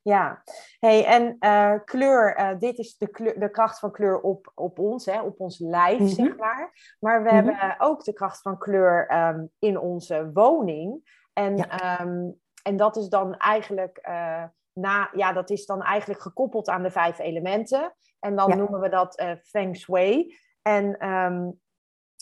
Ja, 0.02 0.42
hey, 0.78 1.04
en 1.04 1.36
uh, 1.40 1.74
kleur, 1.84 2.38
uh, 2.38 2.58
dit 2.58 2.78
is 2.78 2.96
de, 2.96 3.08
kleur, 3.08 3.40
de 3.40 3.50
kracht 3.50 3.78
van 3.78 3.92
kleur 3.92 4.20
op, 4.20 4.52
op 4.54 4.78
ons, 4.78 5.06
hè, 5.06 5.22
op 5.22 5.40
ons 5.40 5.58
lijf, 5.58 5.98
mm 5.98 6.06
-hmm. 6.06 6.14
zeg 6.14 6.36
maar. 6.36 6.96
Maar 7.00 7.22
we 7.22 7.30
mm 7.30 7.38
-hmm. 7.38 7.48
hebben 7.48 7.80
ook 7.86 8.04
de 8.04 8.12
kracht 8.12 8.40
van 8.40 8.58
kleur 8.58 9.12
um, 9.12 9.50
in 9.58 9.78
onze 9.78 10.30
woning. 10.32 11.16
En, 11.32 11.56
ja. 11.56 12.00
um, 12.00 12.40
en 12.62 12.76
dat 12.76 12.96
is 12.96 13.08
dan 13.08 13.36
eigenlijk 13.36 14.06
uh, 14.08 14.44
na, 14.80 15.10
ja, 15.12 15.32
dat 15.32 15.50
is 15.50 15.66
dan 15.66 15.82
eigenlijk 15.82 16.20
gekoppeld 16.20 16.68
aan 16.68 16.82
de 16.82 16.90
vijf 16.90 17.18
elementen. 17.18 17.94
En 18.18 18.36
dan 18.36 18.48
ja. 18.48 18.54
noemen 18.54 18.80
we 18.80 18.88
dat 18.88 19.22
feng 19.42 19.76
shui. 19.76 20.36
En 20.62 21.08
um, 21.08 21.60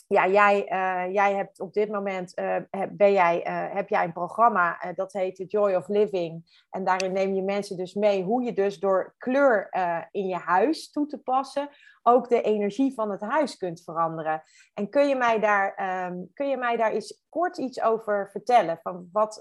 ja, 0.08 0.28
jij, 0.28 0.72
uh, 0.72 1.14
jij 1.14 1.34
hebt 1.34 1.60
op 1.60 1.72
dit 1.72 1.90
moment 1.90 2.38
uh, 2.38 2.56
ben 2.90 3.12
jij, 3.12 3.46
uh, 3.46 3.74
heb 3.74 3.88
jij 3.88 4.04
een 4.04 4.12
programma 4.12 4.92
dat 4.94 5.12
heet 5.12 5.36
The 5.36 5.44
Joy 5.44 5.74
of 5.74 5.88
Living. 5.88 6.64
En 6.70 6.84
daarin 6.84 7.12
neem 7.12 7.34
je 7.34 7.42
mensen 7.42 7.76
dus 7.76 7.94
mee 7.94 8.22
hoe 8.22 8.42
je 8.42 8.52
dus 8.52 8.78
door 8.78 9.14
kleur 9.18 9.68
in 10.10 10.26
je 10.26 10.36
huis 10.36 10.90
toe 10.90 11.06
te 11.06 11.18
passen 11.18 11.68
ook 12.02 12.28
de 12.28 12.42
energie 12.42 12.94
van 12.94 13.10
het 13.10 13.20
huis 13.20 13.56
kunt 13.56 13.82
veranderen. 13.82 14.42
En 14.74 14.88
kun 14.88 15.08
je 15.08 15.16
mij 15.16 15.40
daar, 15.40 16.06
um, 16.06 16.30
kun 16.34 16.48
je 16.48 16.56
mij 16.56 16.76
daar 16.76 16.90
eens 16.90 17.24
kort 17.28 17.58
iets 17.58 17.82
over 17.82 18.28
vertellen? 18.30 18.78
Van 18.82 19.08
wat, 19.12 19.38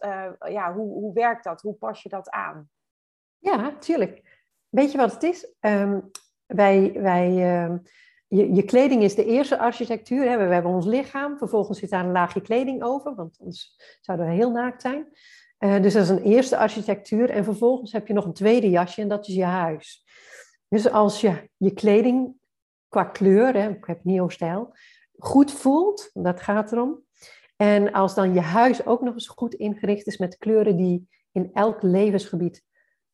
ja, 0.50 0.74
hoe, 0.74 0.94
hoe 0.94 1.14
werkt 1.14 1.44
dat? 1.44 1.62
Hoe 1.62 1.76
pas 1.76 2.04
je 2.04 2.10
dat 2.10 2.30
aan? 2.30 2.70
Ja, 3.46 3.76
tuurlijk. 3.80 4.22
Weet 4.70 4.92
je 4.92 4.98
wat 4.98 5.14
het 5.14 5.24
is? 5.24 5.48
Um, 5.60 6.12
wij, 6.46 6.94
wij 6.94 7.30
uh, 7.30 7.76
je, 8.28 8.54
je, 8.54 8.64
kleding 8.64 9.04
is 9.04 9.16
de 9.16 9.26
eerste 9.26 9.58
architectuur. 9.58 10.30
Hè. 10.30 10.48
We 10.48 10.54
hebben 10.54 10.72
ons 10.72 10.86
lichaam, 10.86 11.38
vervolgens 11.38 11.80
zit 11.80 11.90
daar 11.90 12.06
een 12.06 12.12
laagje 12.12 12.42
kleding 12.42 12.84
over, 12.84 13.16
want 13.16 13.38
anders 13.40 13.76
zouden 14.02 14.28
we 14.28 14.34
heel 14.34 14.52
naakt 14.52 14.82
zijn. 14.82 15.08
Uh, 15.60 15.82
dus 15.82 15.94
dat 15.94 16.04
is 16.04 16.10
een 16.10 16.24
eerste 16.24 16.58
architectuur. 16.58 17.30
En 17.30 17.44
vervolgens 17.44 17.92
heb 17.92 18.08
je 18.08 18.14
nog 18.14 18.26
een 18.26 18.34
tweede 18.34 18.70
jasje 18.70 19.02
en 19.02 19.08
dat 19.08 19.28
is 19.28 19.36
je 19.36 19.44
huis. 19.44 20.06
Dus 20.68 20.90
als 20.90 21.22
je 21.22 21.50
je 21.58 21.74
kleding 21.74 22.34
qua 22.88 23.04
kleur, 23.04 23.54
hè, 23.54 23.70
ik 23.70 23.86
heb 23.86 24.04
neo-stijl, 24.04 24.76
goed 25.18 25.52
voelt, 25.52 26.10
dat 26.14 26.42
gaat 26.42 26.72
erom. 26.72 27.04
En 27.56 27.92
als 27.92 28.16
dan 28.16 28.34
je 28.34 28.42
huis 28.42 28.86
ook 28.86 29.02
nog 29.02 29.14
eens 29.14 29.28
goed 29.28 29.54
ingericht 29.54 30.08
is 30.08 30.18
met 30.18 30.38
kleuren 30.38 30.78
die 30.78 31.08
in 31.32 31.50
elk 31.54 31.82
levensgebied 31.82 32.65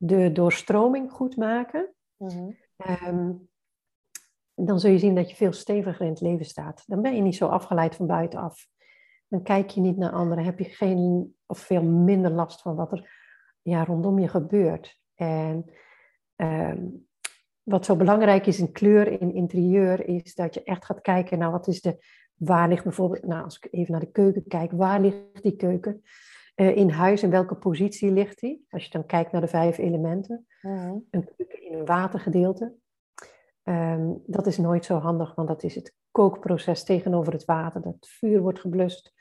de 0.04 0.32
doorstroming 0.32 1.12
goed 1.12 1.38
maken, 1.38 1.94
mm-hmm. 2.18 2.58
um, 3.08 3.50
dan 4.54 4.80
zul 4.80 4.92
je 4.92 4.98
zien 4.98 5.16
dat 5.16 5.30
je 5.30 5.36
veel 5.36 5.54
steviger 5.54 6.06
in 6.06 6.12
het 6.12 6.22
leven 6.22 6.46
staat. 6.46 6.84
Dan 6.88 7.02
ben 7.02 7.16
je 7.16 7.22
niet 7.22 7.36
zo 7.36 7.48
afgeleid 7.48 7.96
van 7.96 8.08
buitenaf. 8.08 8.68
Dan 9.28 9.44
kijk 9.44 9.70
je 9.70 9.82
niet 9.82 9.98
naar 9.98 10.12
anderen, 10.12 10.44
heb 10.44 10.60
je 10.60 10.64
geen 10.64 11.36
of 11.46 11.60
veel 11.60 11.84
minder 11.84 12.32
last 12.32 12.62
van 12.62 12.76
wat 12.76 12.92
er 12.92 13.12
ja, 13.62 13.84
rondom 13.84 14.20
je 14.20 14.28
gebeurt. 14.28 15.00
En 15.16 15.66
um, 16.36 17.08
wat 17.64 17.86
zo 17.86 17.96
belangrijk 17.96 18.46
is 18.46 18.60
in 18.60 18.72
kleur, 18.72 19.22
in 19.22 19.34
interieur, 19.34 20.08
is 20.08 20.36
dat 20.36 20.54
je 20.54 20.64
echt 20.64 20.86
gaat 20.86 21.02
kijken 21.02 21.40
naar 21.40 21.52
wat 21.52 21.68
is 21.68 21.82
de, 21.82 22.06
waar 22.34 22.68
ligt 22.68 22.84
bijvoorbeeld, 22.84 23.26
nou 23.26 23.44
als 23.44 23.58
ik 23.58 23.68
even 23.72 23.92
naar 23.92 24.02
de 24.02 24.12
keuken 24.12 24.48
kijk, 24.48 24.72
waar 24.72 25.02
ligt 25.02 25.44
die 25.44 25.56
keuken 25.56 26.02
in 26.68 26.90
huis, 26.90 27.24
in 27.24 27.30
welke 27.30 27.56
positie 27.56 28.12
ligt 28.12 28.40
die? 28.40 28.66
Als 28.70 28.84
je 28.84 28.90
dan 28.92 29.06
kijkt 29.06 29.32
naar 29.32 29.42
de 29.42 29.48
vijf 29.48 29.78
elementen, 29.78 30.48
mm-hmm. 30.62 31.08
een 31.10 31.30
keuken 31.36 31.66
in 31.66 31.74
een 31.74 31.86
watergedeelte, 31.86 32.80
Um, 33.64 34.24
dat 34.26 34.48
is 34.48 34.58
nooit 34.58 34.86
zo 34.86 34.98
handig, 34.98 35.36
want 35.36 35.48
dat 35.48 35.64
is 35.64 35.76
het 35.76 35.96
kookproces 36.12 36.84
tegenover 36.84 37.34
het 37.34 37.46
water. 37.46 37.82
Het 37.82 38.08
vuur 38.08 38.42
wordt 38.42 38.60
geblust, 38.60 39.14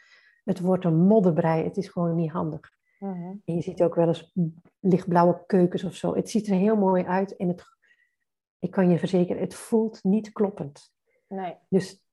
het 0.44 0.60
wordt 0.60 0.84
een 0.84 0.96
modderbrei. 0.96 1.64
Het 1.64 1.76
is 1.76 1.88
gewoon 1.88 2.14
niet 2.14 2.30
handig. 2.30 2.60
Uh-huh. 3.00 3.26
En 3.44 3.54
je 3.54 3.62
ziet 3.62 3.82
ook 3.82 3.94
wel 3.94 4.06
eens 4.06 4.36
lichtblauwe 4.78 5.42
keukens 5.46 5.84
of 5.84 5.94
zo. 5.94 6.14
Het 6.14 6.30
ziet 6.30 6.46
er 6.46 6.54
heel 6.54 6.76
mooi 6.76 7.04
uit 7.04 7.36
en 7.36 7.48
het, 7.48 7.64
ik 8.58 8.70
kan 8.70 8.90
je 8.90 8.98
verzekeren, 8.98 9.42
het 9.42 9.54
voelt 9.54 9.98
niet 10.02 10.32
kloppend. 10.32 10.92
Nee. 11.28 11.56
Dus 11.68 12.04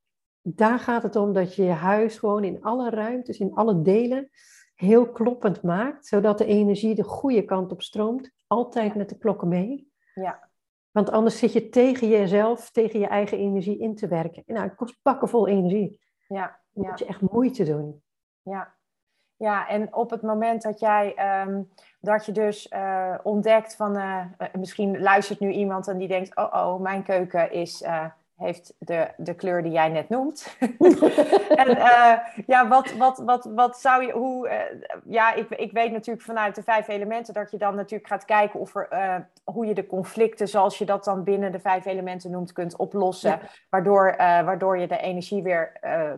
daar 0.42 0.80
gaat 0.80 1.04
het 1.04 1.16
om 1.16 1.34
dat 1.34 1.56
je 1.56 1.64
je 1.64 1.72
huis 1.72 2.18
gewoon 2.18 2.44
in 2.44 2.64
alle 2.64 2.90
ruimtes, 2.90 3.40
in 3.40 3.54
alle 3.54 3.82
delen, 3.82 4.30
heel 4.78 5.12
kloppend 5.12 5.62
maakt, 5.62 6.08
zodat 6.08 6.38
de 6.38 6.46
energie 6.46 6.96
de 6.96 7.04
goede 7.04 7.46
kant 7.46 7.72
op 7.72 7.82
stroomt, 7.82 8.32
altijd 8.48 8.96
met 8.96 9.10
de 9.10 9.18
klokken 9.18 9.48
mee. 9.48 9.92
Ja. 10.14 10.50
Want 10.92 11.12
anders 11.12 11.38
zit 11.38 11.54
je 11.54 11.70
tegen 11.70 12.08
jezelf, 12.08 12.72
tegen 12.72 13.00
je 13.00 13.08
eigen 13.08 13.38
energie 13.38 13.80
in 13.80 13.96
te 13.96 14.08
werken. 14.08 14.44
Nou, 14.46 14.68
het 14.68 14.76
kost 14.76 15.00
pakken 15.02 15.30
vol 15.30 15.48
energie. 15.48 16.00
Ja, 16.28 16.60
Dan 16.74 16.84
ja. 16.84 16.90
moet 16.90 17.00
je 17.00 17.06
echt 17.06 17.22
moeite 17.22 17.64
doen. 17.64 18.04
Ja, 18.42 18.76
ja, 19.36 19.68
en 19.68 19.94
op 19.94 20.10
het 20.10 20.22
moment 20.22 20.62
dat 20.62 20.80
jij 20.80 21.16
um, 21.48 21.70
dat 22.00 22.26
je 22.26 22.32
dus 22.32 22.72
uh, 22.72 23.16
ontdekt 23.24 23.76
van 23.76 23.98
uh, 23.98 24.26
misschien 24.54 25.00
luistert 25.02 25.40
nu 25.40 25.52
iemand 25.52 25.88
en 25.88 25.98
die 25.98 26.08
denkt, 26.08 26.36
oh 26.36 26.54
oh, 26.54 26.82
mijn 26.82 27.04
keuken 27.04 27.52
is 27.52 27.82
uh, 27.82 28.06
heeft 28.38 28.74
de, 28.80 29.08
de 29.18 29.36
kleur 29.36 29.64
die 29.64 29.72
jij 29.72 29.90
net 29.90 30.10
noemt. 30.10 30.58
en 31.62 31.70
uh, 31.70 32.14
ja, 32.46 32.68
wat, 32.68 32.92
wat, 32.92 33.18
wat, 33.18 33.50
wat 33.56 33.80
zou 33.80 34.06
je, 34.06 34.12
hoe, 34.12 34.48
uh, 34.48 34.56
ja, 35.06 35.34
ik, 35.34 35.50
ik 35.50 35.72
weet 35.72 35.92
natuurlijk 35.92 36.26
vanuit 36.26 36.56
de 36.56 36.64
vijf 36.64 36.88
elementen 36.88 37.34
dat 37.34 37.52
je 37.52 37.58
dan 37.58 37.76
natuurlijk 37.76 38.10
gaat 38.10 38.26
kijken 38.26 38.60
of 38.60 38.76
er, 38.76 38.88
uh, 38.94 39.16
hoe 39.44 39.66
je 39.66 39.74
de 39.74 39.88
conflicten, 39.88 40.48
zoals 40.48 40.78
je 40.78 40.86
dat 40.86 41.04
dan 41.04 41.24
binnen 41.24 41.52
de 41.52 41.60
vijf 41.60 41.86
elementen 41.86 42.32
noemt, 42.32 42.52
kunt 42.52 42.76
oplossen. 42.76 43.30
Ja. 43.30 43.40
Waardoor, 43.70 44.16
waardoor 44.18 44.78
je 44.78 44.88
de 44.88 44.98
energie 44.98 45.44
weer 45.44 45.72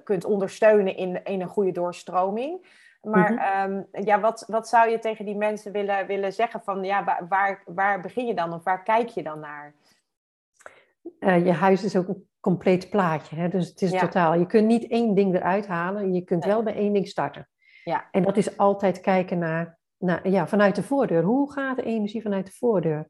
kunt 0.03 0.25
ondersteunen 0.25 0.95
in, 0.95 1.23
in 1.23 1.41
een 1.41 1.47
goede 1.47 1.71
doorstroming. 1.71 2.65
Maar 3.01 3.31
mm-hmm. 3.31 3.77
um, 3.93 4.05
ja, 4.05 4.19
wat, 4.19 4.43
wat 4.47 4.67
zou 4.67 4.89
je 4.89 4.99
tegen 4.99 5.25
die 5.25 5.35
mensen 5.35 5.71
willen, 5.71 6.07
willen 6.07 6.33
zeggen 6.33 6.61
van, 6.61 6.83
ja, 6.83 7.03
waar, 7.03 7.25
waar, 7.29 7.63
waar 7.65 8.01
begin 8.01 8.25
je 8.25 8.33
dan 8.33 8.53
of 8.53 8.63
waar 8.63 8.83
kijk 8.83 9.07
je 9.07 9.23
dan 9.23 9.39
naar? 9.39 9.73
Uh, 11.19 11.45
je 11.45 11.51
huis 11.51 11.83
is 11.83 11.95
ook 11.95 12.07
een 12.07 12.27
compleet 12.39 12.89
plaatje. 12.89 13.35
Hè? 13.35 13.49
Dus 13.49 13.67
het 13.67 13.81
is 13.81 13.91
ja. 13.91 13.99
totaal. 13.99 14.33
Je 14.33 14.45
kunt 14.45 14.67
niet 14.67 14.87
één 14.87 15.15
ding 15.15 15.35
eruit 15.35 15.67
halen. 15.67 16.13
Je 16.13 16.21
kunt 16.21 16.43
nee. 16.43 16.53
wel 16.53 16.63
bij 16.63 16.75
één 16.75 16.93
ding 16.93 17.07
starten. 17.07 17.49
Ja. 17.83 18.07
En 18.11 18.23
dat 18.23 18.37
is 18.37 18.57
altijd 18.57 18.99
kijken 18.99 19.37
naar, 19.39 19.79
naar 19.97 20.29
ja, 20.29 20.47
vanuit 20.47 20.75
de 20.75 20.83
voordeur. 20.83 21.23
Hoe 21.23 21.51
gaat 21.51 21.75
de 21.75 21.83
energie 21.83 22.21
vanuit 22.21 22.45
de 22.45 22.51
voordeur? 22.51 23.07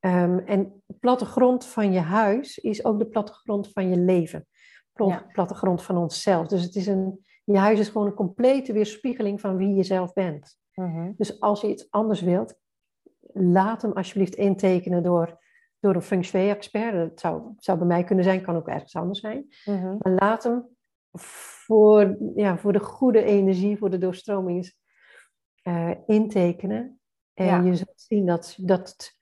Um, 0.00 0.38
en 0.38 0.82
de 0.86 0.94
plattegrond 1.00 1.66
van 1.66 1.92
je 1.92 2.00
huis 2.00 2.58
is 2.58 2.84
ook 2.84 2.98
de 2.98 3.06
plattegrond 3.06 3.72
van 3.72 3.88
je 3.88 3.96
leven. 3.96 4.46
Ja. 4.94 5.26
Plattegrond 5.32 5.82
van 5.82 5.96
onszelf. 5.96 6.46
Dus 6.46 6.62
het 6.62 6.74
is 6.74 6.86
een, 6.86 7.24
je 7.44 7.58
huis 7.58 7.78
is 7.78 7.88
gewoon 7.88 8.06
een 8.06 8.14
complete 8.14 8.72
weerspiegeling 8.72 9.40
van 9.40 9.56
wie 9.56 9.74
je 9.74 9.82
zelf 9.82 10.12
bent. 10.12 10.58
Mm-hmm. 10.74 11.14
Dus 11.16 11.40
als 11.40 11.60
je 11.60 11.68
iets 11.68 11.90
anders 11.90 12.20
wilt, 12.20 12.58
laat 13.32 13.82
hem 13.82 13.92
alsjeblieft 13.92 14.34
intekenen 14.34 15.02
door 15.02 15.38
door 15.80 15.94
een 15.94 16.02
feng 16.02 16.24
shui-expert. 16.24 16.94
Dat 16.94 17.20
zou, 17.20 17.52
zou 17.56 17.78
bij 17.78 17.86
mij 17.86 18.04
kunnen 18.04 18.24
zijn, 18.24 18.42
kan 18.42 18.56
ook 18.56 18.68
ergens 18.68 18.96
anders 18.96 19.20
zijn. 19.20 19.46
Mm-hmm. 19.64 19.96
Maar 20.00 20.12
laat 20.12 20.42
hem 20.42 20.66
voor, 21.12 22.16
ja, 22.34 22.58
voor 22.58 22.72
de 22.72 22.80
goede 22.80 23.22
energie, 23.22 23.78
voor 23.78 23.90
de 23.90 23.98
doorstroming 23.98 24.72
uh, 25.62 25.90
intekenen. 26.06 27.00
En 27.34 27.46
ja. 27.46 27.60
je 27.60 27.76
zult 27.76 28.00
zien 28.00 28.26
dat, 28.26 28.56
dat 28.60 29.18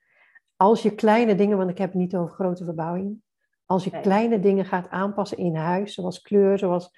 als 0.55 0.81
je 0.81 0.95
kleine 0.95 1.35
dingen, 1.35 1.57
want 1.57 1.69
ik 1.69 1.77
heb 1.77 1.89
het 1.89 1.99
niet 1.99 2.15
over 2.15 2.33
grote 2.35 2.63
verbouwingen, 2.63 3.23
als 3.65 3.83
je 3.83 3.91
nee. 3.91 4.01
kleine 4.01 4.39
dingen 4.39 4.65
gaat 4.65 4.89
aanpassen 4.89 5.37
in 5.37 5.55
huis, 5.55 5.93
zoals 5.93 6.21
kleur, 6.21 6.57
zoals 6.57 6.91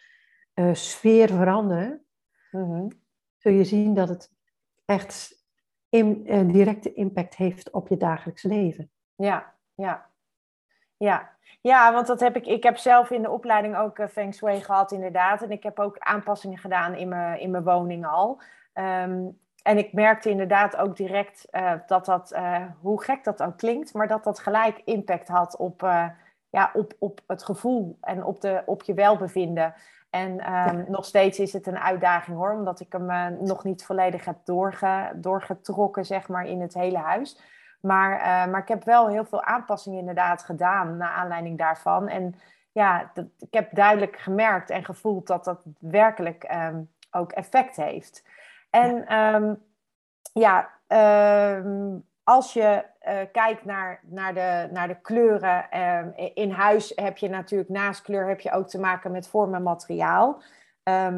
uh, 0.56 0.74
sfeer 0.74 1.28
veranderen, 1.30 2.06
mm-hmm. 2.52 2.92
zul 3.38 3.52
je 3.52 3.64
zien 3.64 3.94
dat 3.94 4.10
het 4.10 4.32
echt 4.86 5.46
in, 5.90 6.22
uh, 6.26 6.48
directe 6.48 6.94
impact 6.94 7.36
heeft 7.36 7.72
op 7.72 7.88
je 7.88 7.98
dagelijks 7.98 8.44
leven. 8.44 8.92
Ja, 9.22 9.54
ja. 9.76 10.10
Ja. 10.98 11.30
ja, 11.62 11.94
want 11.94 12.08
dat 12.08 12.20
heb 12.20 12.36
ik. 12.36 12.46
Ik 12.46 12.64
heb 12.64 12.78
zelf 12.78 13.10
in 13.10 13.22
de 13.22 13.30
opleiding 13.30 13.78
ook 13.78 13.98
uh, 13.98 14.08
Feng 14.08 14.34
Shui 14.34 14.62
gehad, 14.62 14.92
inderdaad. 14.92 15.42
En 15.42 15.52
ik 15.52 15.64
heb 15.64 15.80
ook 15.80 16.00
aanpassingen 16.00 16.58
gedaan 16.58 16.96
in 16.96 17.10
mijn, 17.10 17.40
in 17.40 17.52
mijn 17.52 17.64
woning 17.64 18.06
al. 18.06 18.42
Ehm, 18.74 19.28
en 19.64 19.78
ik 19.78 19.94
merkte 19.94 20.30
inderdaad 20.30 20.78
ook 20.78 20.98
direct 20.98 21.48
uh, 21.52 21.74
dat 21.88 22.06
dat, 22.06 22.32
uh, 22.36 22.66
hoe 22.80 23.04
gek 23.04 23.24
dat 23.24 23.44
ook 23.44 23.58
klinkt, 23.58 23.94
maar 23.94 24.08
dat 24.08 24.24
dat 24.24 24.40
gelijk 24.40 24.82
impact 24.86 25.28
had 25.28 25.58
op, 25.58 25.84
uh, 25.84 26.08
ja, 26.50 26.72
op, 26.74 26.94
op 27.00 27.22
het 27.28 27.44
gevoel 27.44 27.98
en 28.02 28.24
op, 28.24 28.42
de, 28.42 28.64
op 28.66 28.84
je 28.84 28.94
welbevinden. 28.94 29.74
En 30.10 30.36
ja. 30.36 30.72
nog 30.88 31.06
steeds 31.06 31.40
is 31.40 31.54
het 31.54 31.68
een 31.68 31.80
uitdaging 31.80 32.38
hoor, 32.38 32.54
omdat 32.54 32.80
ik 32.80 32.92
hem 32.92 33.38
nog 33.44 33.64
niet 33.64 33.86
volledig 33.86 34.26
heb 34.26 34.38
doorge, 34.44 35.12
doorgetrokken, 35.16 36.06
zeg 36.06 36.28
maar, 36.28 36.46
in 36.46 36.62
het 36.62 36.74
hele 36.74 36.98
huis. 36.98 37.40
Maar, 37.82 38.50
maar 38.50 38.62
ik 38.62 38.68
heb 38.68 38.84
wel 38.84 39.08
heel 39.08 39.26
veel 39.26 39.44
aanpassingen 39.44 40.00
inderdaad 40.00 40.44
gedaan 40.44 40.98
naar 40.98 41.10
aanleiding 41.10 41.58
daarvan. 41.58 42.08
En 42.08 42.36
ja, 42.72 43.12
dat, 43.14 43.26
ik 43.40 43.54
heb 43.54 43.76
duidelijk 43.76 44.18
gemerkt 44.20 44.70
en 44.70 44.86
gevoeld 44.86 45.28
dat 45.28 45.44
dat 45.44 45.64
werkelijk 45.80 46.54
um, 46.54 46.90
ook 47.12 47.32
effect 47.32 47.76
heeft. 47.76 48.24
En 48.70 49.06
ja, 49.08 49.34
um, 49.34 49.64
ja 50.34 50.70
um, 51.58 52.10
als 52.24 52.54
je 52.54 52.84
uh, 53.08 53.18
kijkt 53.32 53.66
naar, 53.66 54.00
naar, 54.04 54.34
de, 54.34 54.68
naar 54.72 54.88
de 54.88 55.02
kleuren, 55.02 55.70
in 56.34 56.52
huis 56.52 56.92
heb 56.96 57.18
je 57.18 57.30
natuurlijk 57.30 57.70
naast 57.70 58.02
kleur 58.02 58.28
heb 58.28 58.40
je 58.40 58.52
ook 58.52 58.68
te 58.68 58.80
maken 58.80 59.12
met 59.12 59.28
vorm 59.28 59.56
en 59.56 59.64
materiaal. 59.64 60.42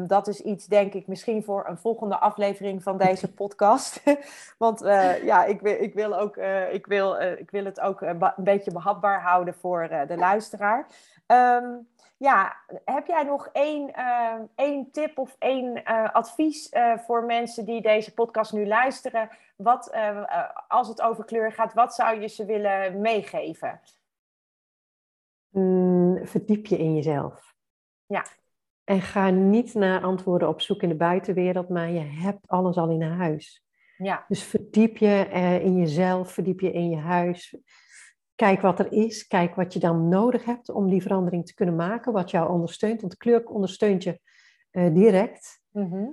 Dat 0.06 0.28
is 0.28 0.40
iets, 0.40 0.66
denk 0.66 0.94
ik, 0.94 1.06
misschien 1.06 1.44
voor 1.44 1.68
een 1.68 1.78
volgende 1.78 2.18
aflevering 2.18 2.82
van 2.82 2.98
deze 2.98 3.32
podcast. 3.40 4.02
Want 4.58 4.82
uh, 4.82 5.24
ja, 5.24 5.44
ik 5.44 5.60
wil, 5.60 5.82
ik, 5.82 5.94
wil 5.94 6.18
ook, 6.18 6.36
uh, 6.36 6.72
ik, 6.72 6.86
wil, 6.86 7.20
ik 7.20 7.50
wil 7.50 7.64
het 7.64 7.80
ook 7.80 8.00
een 8.00 8.32
beetje 8.36 8.72
behapbaar 8.72 9.22
houden 9.22 9.54
voor 9.54 9.88
de 10.06 10.16
luisteraar. 10.16 10.86
Um, 11.26 11.88
ja, 12.16 12.56
heb 12.84 13.06
jij 13.06 13.22
nog 13.22 13.48
één, 13.52 13.90
uh, 13.98 14.34
één 14.54 14.90
tip 14.90 15.18
of 15.18 15.36
één 15.38 15.84
advies 16.12 16.68
voor 16.96 17.24
mensen 17.24 17.64
die 17.64 17.82
deze 17.82 18.14
podcast 18.14 18.52
nu 18.52 18.66
luisteren? 18.66 19.28
Wat, 19.56 19.92
als 20.68 20.88
het 20.88 21.02
over 21.02 21.24
kleur 21.24 21.52
gaat, 21.52 21.74
wat 21.74 21.94
zou 21.94 22.20
je 22.20 22.28
ze 22.28 22.44
willen 22.44 23.00
meegeven? 23.00 23.80
Mm, 25.54 26.26
verdiep 26.26 26.66
je 26.66 26.78
in 26.78 26.94
jezelf. 26.94 27.54
Ja. 28.06 28.24
En 28.84 29.00
ga 29.00 29.30
niet 29.30 29.74
naar 29.74 30.02
antwoorden 30.02 30.48
op 30.48 30.60
zoek 30.60 30.82
in 30.82 30.88
de 30.88 30.96
buitenwereld, 30.96 31.68
maar 31.68 31.90
je 31.90 32.00
hebt 32.00 32.48
alles 32.48 32.76
al 32.76 32.90
in 32.90 33.02
huis. 33.02 33.64
Ja. 33.96 34.24
Dus 34.28 34.42
verdiep 34.42 34.96
je 34.96 35.28
in 35.62 35.76
jezelf, 35.76 36.32
verdiep 36.32 36.60
je 36.60 36.72
in 36.72 36.90
je 36.90 36.96
huis 36.96 37.56
Kijk 38.34 38.60
wat 38.60 38.78
er 38.78 38.92
is, 38.92 39.26
kijk 39.26 39.54
wat 39.54 39.72
je 39.72 39.78
dan 39.78 40.08
nodig 40.08 40.44
hebt 40.44 40.68
om 40.68 40.90
die 40.90 41.02
verandering 41.02 41.46
te 41.46 41.54
kunnen 41.54 41.76
maken, 41.76 42.12
wat 42.12 42.30
jou 42.30 42.50
ondersteunt. 42.50 43.00
Want 43.00 43.16
kleur 43.16 43.46
ondersteunt 43.46 44.02
je 44.02 44.20
uh, 44.72 44.94
direct. 44.94 45.62
Uh, 45.72 46.08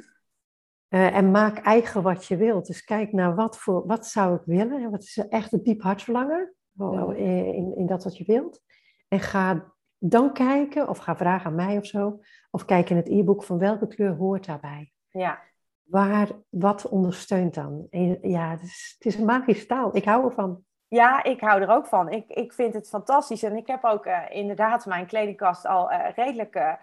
en 0.90 1.32
maak 1.32 1.58
eigen 1.58 2.02
wat 2.02 2.26
je 2.26 2.38
wilt. 2.38 2.68
Dus 2.68 2.84
kijk 2.84 3.12
naar 3.12 3.36
wat, 3.36 3.58
voor, 3.58 3.88
wat 3.88 4.08
zou 4.08 4.36
ik 4.36 4.42
willen. 4.46 4.92
Wat 4.92 5.04
is 5.04 5.18
echt 5.30 5.52
het 5.52 5.66
diep 5.66 5.82
hartverlangen 5.82 6.54
mm-hmm. 6.72 7.12
in, 7.12 7.78
in 7.78 7.86
dat 7.86 8.04
wat 8.04 8.18
je 8.18 8.24
wilt. 8.26 8.62
En 9.08 9.20
ga 9.20 9.71
dan 10.04 10.34
kijken, 10.34 10.90
of 10.90 10.98
ga 10.98 11.16
vragen 11.16 11.46
aan 11.46 11.56
mij 11.56 11.78
of 11.78 11.86
zo. 11.86 12.20
Of 12.52 12.66
kijk 12.66 12.90
in 12.90 12.96
het 12.96 13.10
e-book 13.10 13.44
van 13.44 13.58
welke 13.58 13.88
kleur 13.88 14.16
hoort 14.16 14.46
daarbij. 14.46 14.92
Ja. 15.10 15.40
Waar, 15.84 16.30
wat 16.50 16.90
ondersteunt 16.90 17.54
dan? 17.54 17.88
En 17.90 18.18
ja, 18.22 18.50
het 18.50 18.62
is, 18.62 18.96
het 18.98 19.06
is 19.06 19.20
een 19.20 19.26
magische 19.26 19.66
taal. 19.66 19.96
Ik 19.96 20.06
hou 20.06 20.26
ervan. 20.26 20.64
Ja, 20.88 21.24
ik 21.24 21.42
hou 21.42 21.62
er 21.62 21.70
ook 21.70 21.88
van. 21.88 22.10
Ik, 22.10 22.30
ik 22.30 22.54
vind 22.54 22.74
het 22.74 22.90
fantastisch. 22.90 23.44
En 23.44 23.56
ik 23.56 23.68
heb 23.68 23.84
ook 23.84 24.06
uh, 24.06 24.20
inderdaad 24.30 24.86
mijn 24.86 25.06
kledingkast 25.06 25.66
al 25.66 25.92
uh, 25.92 26.10
redelijk 26.16 26.56
uh, 26.56 26.74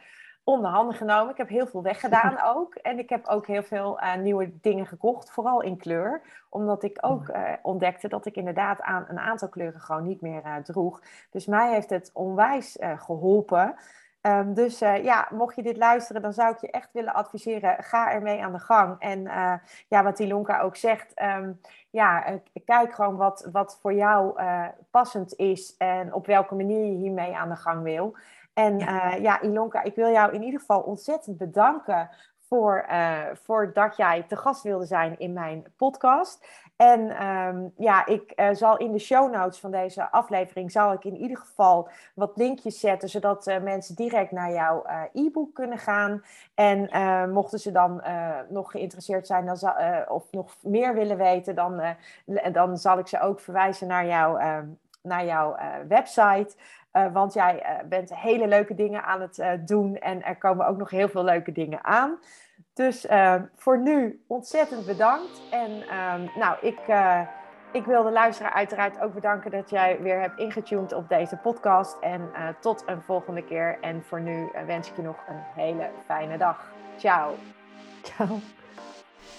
onder 0.48 0.70
handen 0.70 0.94
genomen. 0.94 1.30
Ik 1.30 1.36
heb 1.36 1.48
heel 1.48 1.66
veel 1.66 1.82
weggedaan 1.82 2.42
ook. 2.56 2.74
En 2.74 2.98
ik 2.98 3.08
heb 3.08 3.26
ook 3.26 3.46
heel 3.46 3.62
veel 3.62 4.00
nieuwe 4.18 4.50
dingen 4.60 4.86
gekocht, 4.86 5.30
vooral 5.30 5.62
in 5.62 5.76
kleur. 5.76 6.22
Omdat 6.48 6.82
ik 6.82 6.98
ook 7.00 7.32
ontdekte 7.62 8.08
dat 8.08 8.26
ik 8.26 8.36
inderdaad 8.36 8.80
aan 8.80 9.04
een 9.08 9.18
aantal 9.18 9.48
kleuren 9.48 9.80
gewoon 9.80 10.06
niet 10.06 10.20
meer 10.20 10.42
droeg. 10.62 11.02
Dus 11.30 11.46
mij 11.46 11.72
heeft 11.72 11.90
het 11.90 12.10
onwijs 12.12 12.76
geholpen. 12.96 13.74
Um, 14.22 14.54
dus 14.54 14.78
ja, 14.78 15.28
mocht 15.30 15.56
je 15.56 15.62
dit 15.62 15.76
luisteren, 15.76 16.22
dan 16.22 16.32
zou 16.32 16.52
ik 16.52 16.60
je 16.60 16.70
echt 16.70 16.92
willen 16.92 17.14
adviseren, 17.14 17.82
ga 17.82 18.12
ermee 18.12 18.42
aan 18.42 18.52
de 18.52 18.58
gang. 18.58 18.96
En 18.98 19.22
ja, 19.88 20.02
wat 20.02 20.18
Ilonka 20.18 20.60
ook 20.60 20.76
zegt, 20.76 21.22
um, 21.22 21.60
ja, 21.90 22.40
kijk 22.64 22.92
gewoon 22.92 23.16
wat, 23.16 23.48
wat 23.52 23.78
voor 23.80 23.92
jou 23.92 24.40
passend 24.90 25.34
is 25.36 25.76
en 25.76 26.14
op 26.14 26.26
welke 26.26 26.54
manier 26.54 26.84
je 26.84 26.96
hiermee 26.96 27.36
aan 27.36 27.48
de 27.48 27.56
gang 27.56 27.82
wil. 27.82 28.16
En 28.58 28.78
ja. 28.78 29.14
ja, 29.14 29.40
Ilonka, 29.40 29.82
ik 29.82 29.94
wil 29.94 30.10
jou 30.10 30.32
in 30.32 30.42
ieder 30.42 30.60
geval 30.60 30.80
ontzettend 30.80 31.38
bedanken 31.38 32.10
voor, 32.48 32.86
uh, 32.90 33.18
voor 33.32 33.72
dat 33.72 33.96
jij 33.96 34.22
te 34.22 34.36
gast 34.36 34.62
wilde 34.62 34.86
zijn 34.86 35.18
in 35.18 35.32
mijn 35.32 35.64
podcast. 35.76 36.46
En 36.76 37.26
um, 37.26 37.72
ja, 37.76 38.06
ik 38.06 38.32
uh, 38.36 38.48
zal 38.52 38.76
in 38.76 38.92
de 38.92 38.98
show 38.98 39.32
notes 39.32 39.58
van 39.58 39.70
deze 39.70 40.10
aflevering 40.10 40.72
zal 40.72 40.92
ik 40.92 41.04
in 41.04 41.16
ieder 41.16 41.36
geval 41.36 41.88
wat 42.14 42.36
linkjes 42.36 42.80
zetten, 42.80 43.08
zodat 43.08 43.46
uh, 43.46 43.60
mensen 43.60 43.94
direct 43.94 44.30
naar 44.30 44.52
jouw 44.52 44.84
e-book 45.12 45.54
kunnen 45.54 45.78
gaan. 45.78 46.24
En 46.54 46.90
mochten 47.32 47.58
ze 47.58 47.70
dan 47.72 48.02
nog 48.48 48.70
geïnteresseerd 48.70 49.26
zijn 49.26 49.46
dan 49.46 49.56
zal, 49.56 49.74
of 50.08 50.32
nog 50.32 50.56
meer 50.62 50.94
willen 50.94 51.16
weten, 51.16 51.54
dan, 51.54 51.82
dan 52.52 52.78
zal 52.78 52.98
ik 52.98 53.06
ze 53.06 53.20
ook 53.20 53.40
verwijzen 53.40 53.86
naar, 53.86 54.06
jou, 54.06 54.40
ehm, 54.40 54.66
naar 55.08 55.24
jouw 55.24 55.56
website. 55.88 56.56
want 57.12 57.32
jij 57.32 57.82
bent 57.88 58.14
hele 58.14 58.46
leuke 58.46 58.74
dingen 58.74 59.04
aan 59.04 59.20
het 59.20 59.66
doen 59.66 59.96
en 59.96 60.24
er 60.24 60.36
komen 60.36 60.66
ook 60.66 60.76
nog 60.76 60.90
heel 60.90 61.08
veel 61.08 61.24
leuke 61.24 61.52
dingen 61.52 61.84
aan. 61.84 62.18
Dus 62.74 63.06
voor 63.56 63.78
nu 63.78 64.24
ontzettend 64.26 64.86
bedankt. 64.86 65.42
En 65.50 65.70
uh, 65.70 66.36
nou, 66.36 66.56
ik, 66.60 66.78
ik 67.72 67.84
wil 67.84 68.02
de 68.02 68.10
luisteraar 68.10 68.52
uiteraard 68.52 69.00
ook 69.00 69.14
bedanken 69.14 69.50
dat 69.50 69.70
jij 69.70 69.98
weer 70.00 70.20
hebt 70.20 70.38
ingetuned 70.38 70.92
op 70.92 71.08
deze 71.08 71.36
podcast. 71.36 71.96
En 72.00 72.30
tot 72.60 72.82
een 72.86 73.02
volgende 73.02 73.44
keer. 73.44 73.78
En 73.80 74.04
voor 74.04 74.20
nu 74.20 74.50
wens 74.66 74.90
ik 74.90 74.96
je 74.96 75.02
nog 75.02 75.16
een 75.28 75.62
hele 75.62 75.90
fijne 76.06 76.38
dag. 76.38 76.72
Ciao. 76.96 77.34
Ciao. 78.02 78.40